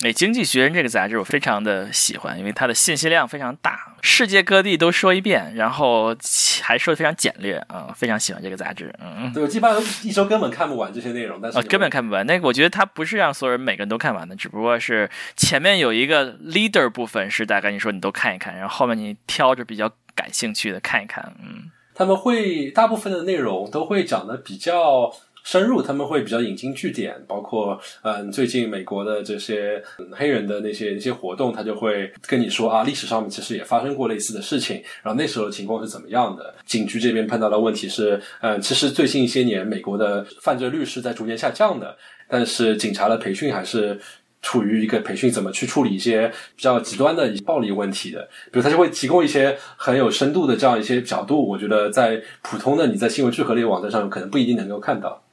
[0.00, 6.14] 哎，《经济学人》这个杂志我非常的喜欢，因为它的信息量非常大，世界各地都说一遍，然后
[6.62, 8.92] 还说的非常简略啊、非常喜欢这个杂志。
[9.00, 12.26] 嗯，对，我基本上一周根本看不完这些内容，但是啊，根本看不完。
[12.26, 21.34] 那个我觉得它不是让所有人每个人都看完的，只不过是前面有一个 leader 部分是大概你说你都看一看，然后后面你挑着比较感兴趣的看一看。
[21.40, 25.10] 嗯，他们会大部分的内容都会讲的比较
[25.44, 29.80] 深入，他们会比较引经据典，包括嗯最近美国的这些、
[30.10, 36.54] 黑人的那些一些活动，他就会跟你说啊，历史上面其实也发生过类似的事情，然后那时候的情况是怎么样的。
[36.66, 41.96] 警局这边碰到的问题是，嗯，其实最近一些年美国的犯罪率是在逐年下降的，
[42.28, 44.00] 但是警察的培训还是。
[44.46, 48.20] 处于一个培训怎么去处理一些比较极端的暴力问题的，
[48.52, 55.23] 比如他就会提供一些很有深度的这样一些角度，我觉得在普通的你在新闻聚合类网站上可能不一定能够看到。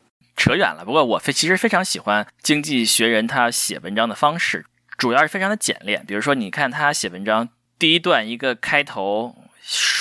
[0.42, 0.84] 扯远了。
[0.84, 4.66] 不过我非其实非常喜欢《经济学人》他写文章的方式，
[4.98, 6.04] 主要是非常的简练。
[6.08, 9.36] 比如说，你看他写文章第一段一个开头。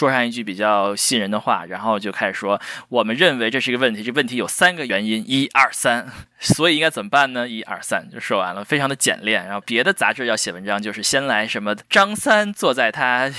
[0.00, 6.06] 说上一句比较吸引人的话，然后就开始说，我们认为这是一个问题，这问题有三个原因，一二三，
[6.40, 7.46] 所以应该怎么办呢？
[7.46, 9.44] 一二三就说完了，非常的简练。
[9.44, 13.30] 然后别的杂志要写文章，就是先来什么张三坐在他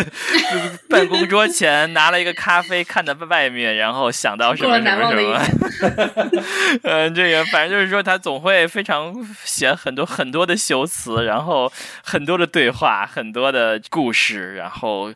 [0.90, 5.40] 办公桌前，拿了一个咖啡看着外面，然后想到什么什么什么。
[6.84, 9.14] 嗯，这个反正就是说，他总会非常
[9.46, 11.72] 写很多很多的修辞，然后
[12.04, 15.10] 很多的对话，很多的故事，然后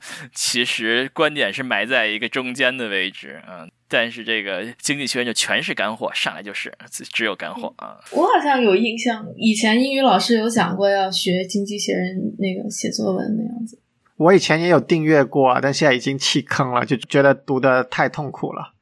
[0.55, 3.69] 其实观点是埋在一个中间的位置，嗯。
[3.87, 7.99] 但是这个经济学人就全是干货，上来就是只有干货啊！
[8.11, 13.79] 我好像有印象，以前英语老师有讲过要学经济学人那个写作文那样子。
[14.17, 18.74] 我以前也有订阅过，但现在已经弃坑了，就觉得读的太痛苦了。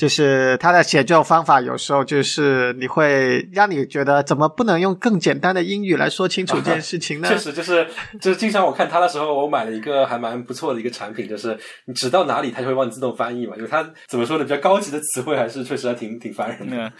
[0.00, 7.28] 就是他的写作方法，有时候就是你会让你觉得怎么不能用更简单的英语来说清楚这件事情呢？
[7.28, 7.86] 确实，就是
[8.18, 13.54] 就是经常我看他的时候，我买了一个还蛮不错的一个产品，就是你指到哪里，它就会帮你自动翻译嘛。
[13.56, 16.74] 因为它怎么说呢，比较高级的词汇还是确实还挺挺烦人的。
[16.78, 16.92] 嗯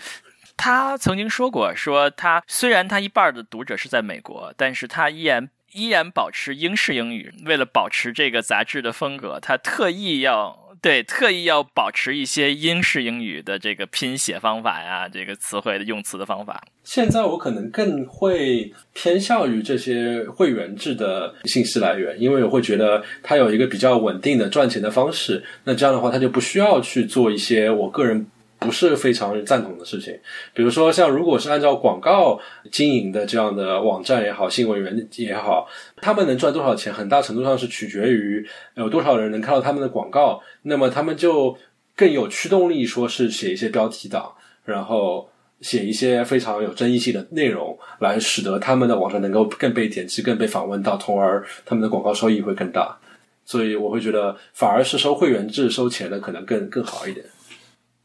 [0.63, 7.33] 他曾经说过，说他虽然他一半的读者是在美国，但是他依然依然保持英式英语。
[7.47, 16.63] 为了保持这个杂志的风格，他特意要对，特意要保持一些英式英语的这个拼写方法呀，这个词汇的用词的方法。
[16.85, 25.45] 现在我可能更会偏向于这些会员制的信息来源，因为我会觉得它有一个比较稳定的赚钱的方式。
[25.65, 28.27] 那这样的话，它就不需要去做一些我个人。
[28.61, 30.17] 不是非常赞同的事情，
[30.55, 32.39] 比如说像如果是按照广告
[32.71, 41.57] 经营的这样的网站也好，新闻源也好，他们能赚多少钱，很大程度上是取决于有多少人能看到他们的广告，那么他们就
[41.97, 44.33] 更有驱动力，说是写一些标题党，
[44.65, 45.31] 然后
[45.63, 52.99] 写一些非常有争议性的内容，来使得他们的网站能够更被点击、更被访问到，从而他们的广告收益会更大。
[53.47, 57.25] 所以我会觉得，反而是收会员制收钱的可能更更好一点。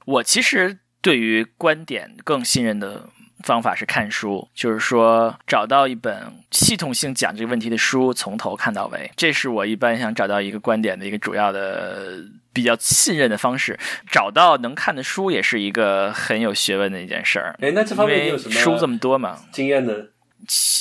[0.06, 3.10] 我其实对于观点更信任的
[3.44, 9.12] 方法是看书，就是说找到一本系统性讲这个问题的书，从头看到尾。
[9.16, 13.78] 这是我一般想找到一个观点的一个主要的比较信任的方式。
[14.10, 17.56] 找到能看的书也是一个很有学问的一件事儿。
[17.62, 19.38] 哎，那这方面你有什么书这么多嘛？
[19.52, 19.94] 经验呢？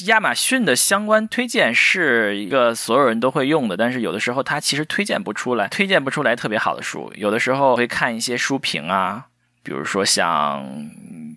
[0.06, 7.12] 亚马逊的相关推荐是一个所有人都会用的，但是有的时候它其实推荐不出来，推荐不出来特别好的书。
[7.16, 9.26] 有的时候会看一些书评啊，
[9.62, 10.66] 比如说像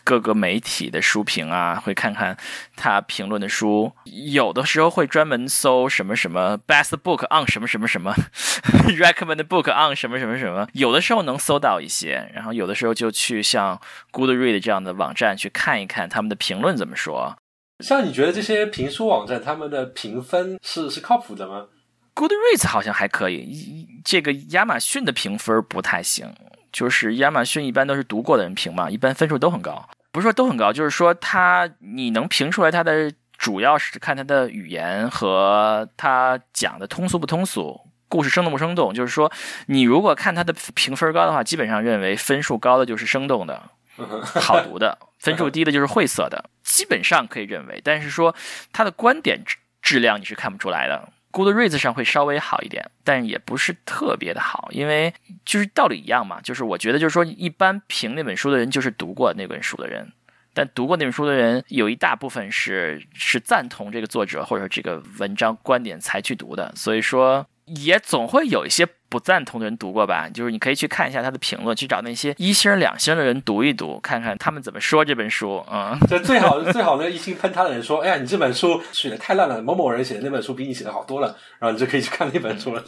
[0.03, 2.37] 各个媒体的书评啊，会看看
[2.75, 3.91] 他评论的书。
[4.05, 8.13] 有的时候会专门搜什么什么 best book on 什么什么什么
[8.97, 10.67] recommend book on 什么什么什么。
[10.73, 13.79] 有的时候能搜到一些，然后有的时候就去像
[14.11, 17.35] Goodread 这样的网站去看一看他们的评论怎么说。
[17.83, 21.67] 像你觉得这些评书网站他们的评分是是靠谱的吗
[22.15, 26.33] ？Goodreads 好像还可以，这个亚马逊的评分不太行。
[26.71, 38.93] 就是亚马逊一般都是读过的人评嘛，一般分数都很高，不是说都很高，就是说他你能评出来他的主要是看他的语言和他讲的通俗不通俗，故事生动不生动。
[38.93, 39.31] 就是说
[39.67, 43.69] 你如果看他的评分高的话，基本上认为分数高的就是生动的。
[44.39, 47.81] 好读的分数低的就是晦涩的， 基本上可以认为。
[47.83, 48.35] 但是说
[48.71, 51.09] 他的观点质质量你是看不出来的。
[51.31, 55.13] Goodreads 上会稍微好一点，但也不是特别的好，因为
[55.45, 56.41] 就是道理一样嘛。
[56.41, 60.11] 就是我觉得就是说，一般评那本书的人就是读过那本书的人，
[60.53, 67.45] 但读过那本书的人有一大部分是是赞同这个作者或者这个文章观点才去读的，所以说。
[67.67, 75.63] 也总会有一些不赞同的人读过吧，就是你可以去看一下他的评论，去找那些一星两星的人读一读，看看他们怎么说这本书。
[75.71, 82.83] 嗯，这 最好最好那一星喷他的人说：“哎呀，你这本书写的太烂了，某某人写的那本书比你写的好多了。”然后你就可以去看那本书了。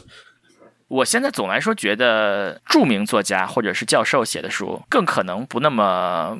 [0.88, 6.36] 我现在总来说觉得著名作家或者是教授写的书更可能不那么。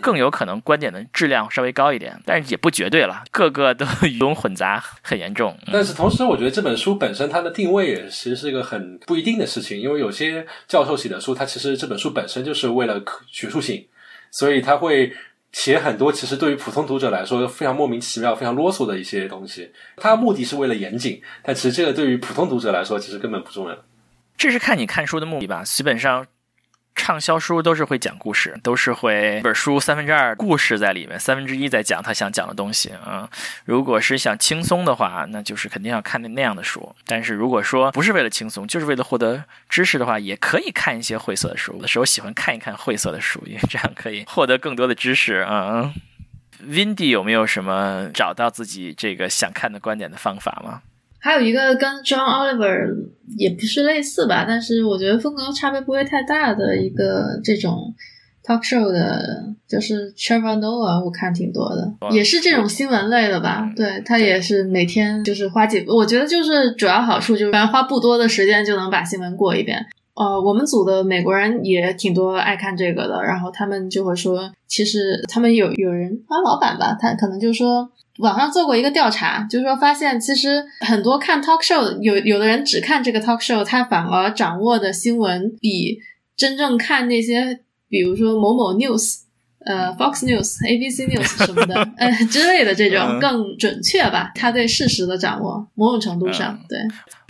[0.00, 5.56] 更有可能观点的质量稍微高一点，但是也不绝对了，个个都鱼龙混杂，很严重。
[5.72, 13.86] 但是同时，我觉得这本书本身它的定位也其实是一个很不一定的事情，因为有些教授写的书，他其实这本书本身就是为了学术性，
[14.30, 15.12] 所以他会
[15.52, 19.70] 写很多其实对于普通读者来说非常莫名其妙、非常啰嗦的一些东西。
[19.96, 23.76] 他目的是为了严谨，但其实这个对于普通读者来说其实根本不重要。
[24.36, 26.26] 这是看你看书的目的吧，基本上。
[26.94, 33.28] 畅销书都是会讲故事，都是会一本书三分之二故事在里面，三分之一在讲他想讲的东西啊。
[33.64, 36.94] 如果是想轻松的话，那就是肯定要看那那样的书。
[37.06, 41.72] 但是如果说不是为了轻松，就是为了获得知识的话，也可以看一些晦涩的书。
[41.74, 45.92] 有的时候喜欢看一看晦涩的书，因为这样可以获得更多的知识啊。
[46.64, 50.82] Windy 有没有什么找到自己这个想看的观点的方法吗？
[51.22, 52.96] 还有一个跟 John Oliver
[53.38, 57.94] 也不是类似吧，但是我觉得风格差别不会太大的一个这种
[58.44, 63.72] talk show 的，就是 Trevor Noah，我看挺多的，也是这种新闻类的吧。
[63.76, 69.86] 对他也是每天就是花几，我觉得就是主要好处就是反正花不多的时间就能把新闻过一遍。
[70.14, 77.90] 呃，我们组的美国人也挺多爱看这个的，然后他们就会说，其实他们有有人啊，老板吧，他可能就说。
[78.18, 85.98] 网上做过一个调查，就是说发现其实很多看 talk show 有有的人只看这个 talk show，他反而掌握的新闻比
[86.36, 89.20] 真正看那些，比如说某某 news，
[89.64, 94.30] 呃 Fox News、ABC News 什么的， 呃之类的这种更准确吧。
[94.34, 96.78] 他对事实的掌握，某种程度上，对。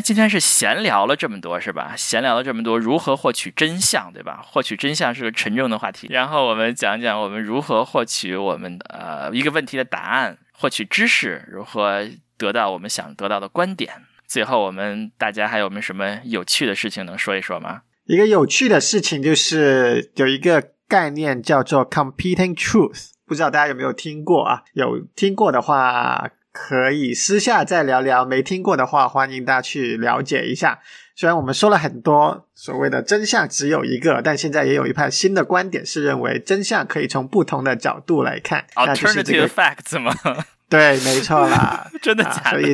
[0.04, 1.94] 今天是闲聊了这么多，是吧？
[1.96, 4.44] 闲聊了这么多，如何获取真相，对吧？
[4.44, 6.08] 获取真相是个沉重的话题。
[6.10, 10.38] 然后我们讲讲我们如何获取我们的呃一个问题的答案。
[10.54, 12.08] 获取知识，如何
[12.38, 13.90] 得到我们想得到的观点？
[14.28, 17.80] 最后，我们大家还有没有什么有趣的事情能说一说吗？
[18.06, 20.62] 一个有趣的事情就是有一个
[20.92, 24.62] 概念叫做 competing truth，不知道大家有没有听过啊？
[24.74, 28.26] 有听过的话，可以私下再聊聊。
[28.26, 30.80] 没听过的话，欢迎大家去了解一下。
[31.16, 38.66] 虽然我们说了很多所谓的真相只有一个，但现在也有一派新的观点是认为真相可以从不同的角度来看。
[38.76, 40.14] 那就是这 Alternative 个 facts 吗？
[40.68, 41.90] 对，没错啦。
[42.02, 42.70] 真的啊所以？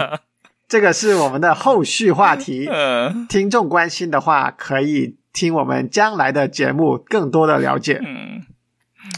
[0.66, 2.66] 这个是我们的后续话题。
[2.71, 8.01] 嗯听众关心的话，可以听我们将来的节目更多的了解。
[8.05, 8.43] 嗯。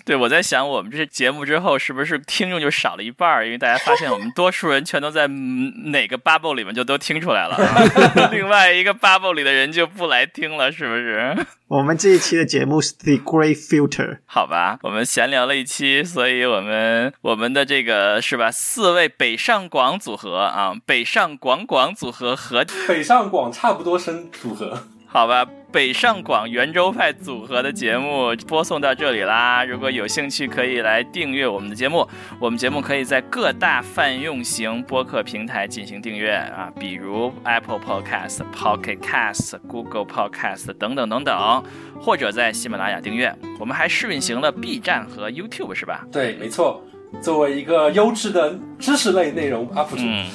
[0.04, 3.44] 对，我在想，我们这些节目之后，是不是听众就少了一半儿？
[3.44, 7.56] 因为大家发现我们多数人全都在嗯哪个 bubble 里面就都听出来了，
[8.30, 11.34] 另外一个 bubble 里的人就不来听了，是不是？
[11.68, 18.50] 我们这一期的节目是 The Great Filter，好吧，我们闲聊了一期，所以我们我们的这个是吧？
[18.50, 24.84] 四位北上广组合啊，北上广广组合和北上广差不多声组合。
[25.06, 29.64] 好吧，北上广圆州派组合的节目播送到这里啦。
[29.64, 32.06] 如果有兴趣，可以来订阅我们的节目。
[32.40, 41.64] 我们节目可以在各大泛用型播客平台进行订阅啊，比如 Apple Podcast、Pocket Cast、Google Podcast 等等等等，
[42.00, 43.32] 或者在喜马拉雅订阅。
[43.60, 46.04] 我们还试运行了 B 站和 YouTube，是吧？
[46.10, 46.82] 对，没错。
[47.20, 50.26] 作为一个优质的知识类内容 UP 主，嗯，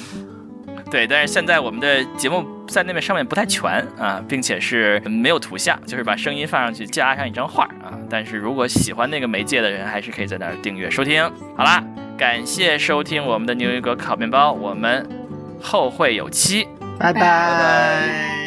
[0.90, 7.98] 对，但是现在我们的节目在那边上面不太全啊，并且是没有图像，就是把声音放上去加上一张画啊。
[8.08, 11.22] 但是如果喜欢那个媒介的人，还是可以在那儿订阅收听。
[11.56, 11.82] 好啦，
[12.16, 15.08] 感谢收听我们的牛油果烤面包，我们
[15.60, 16.68] 后会有期。
[16.98, 18.45] 拜拜拜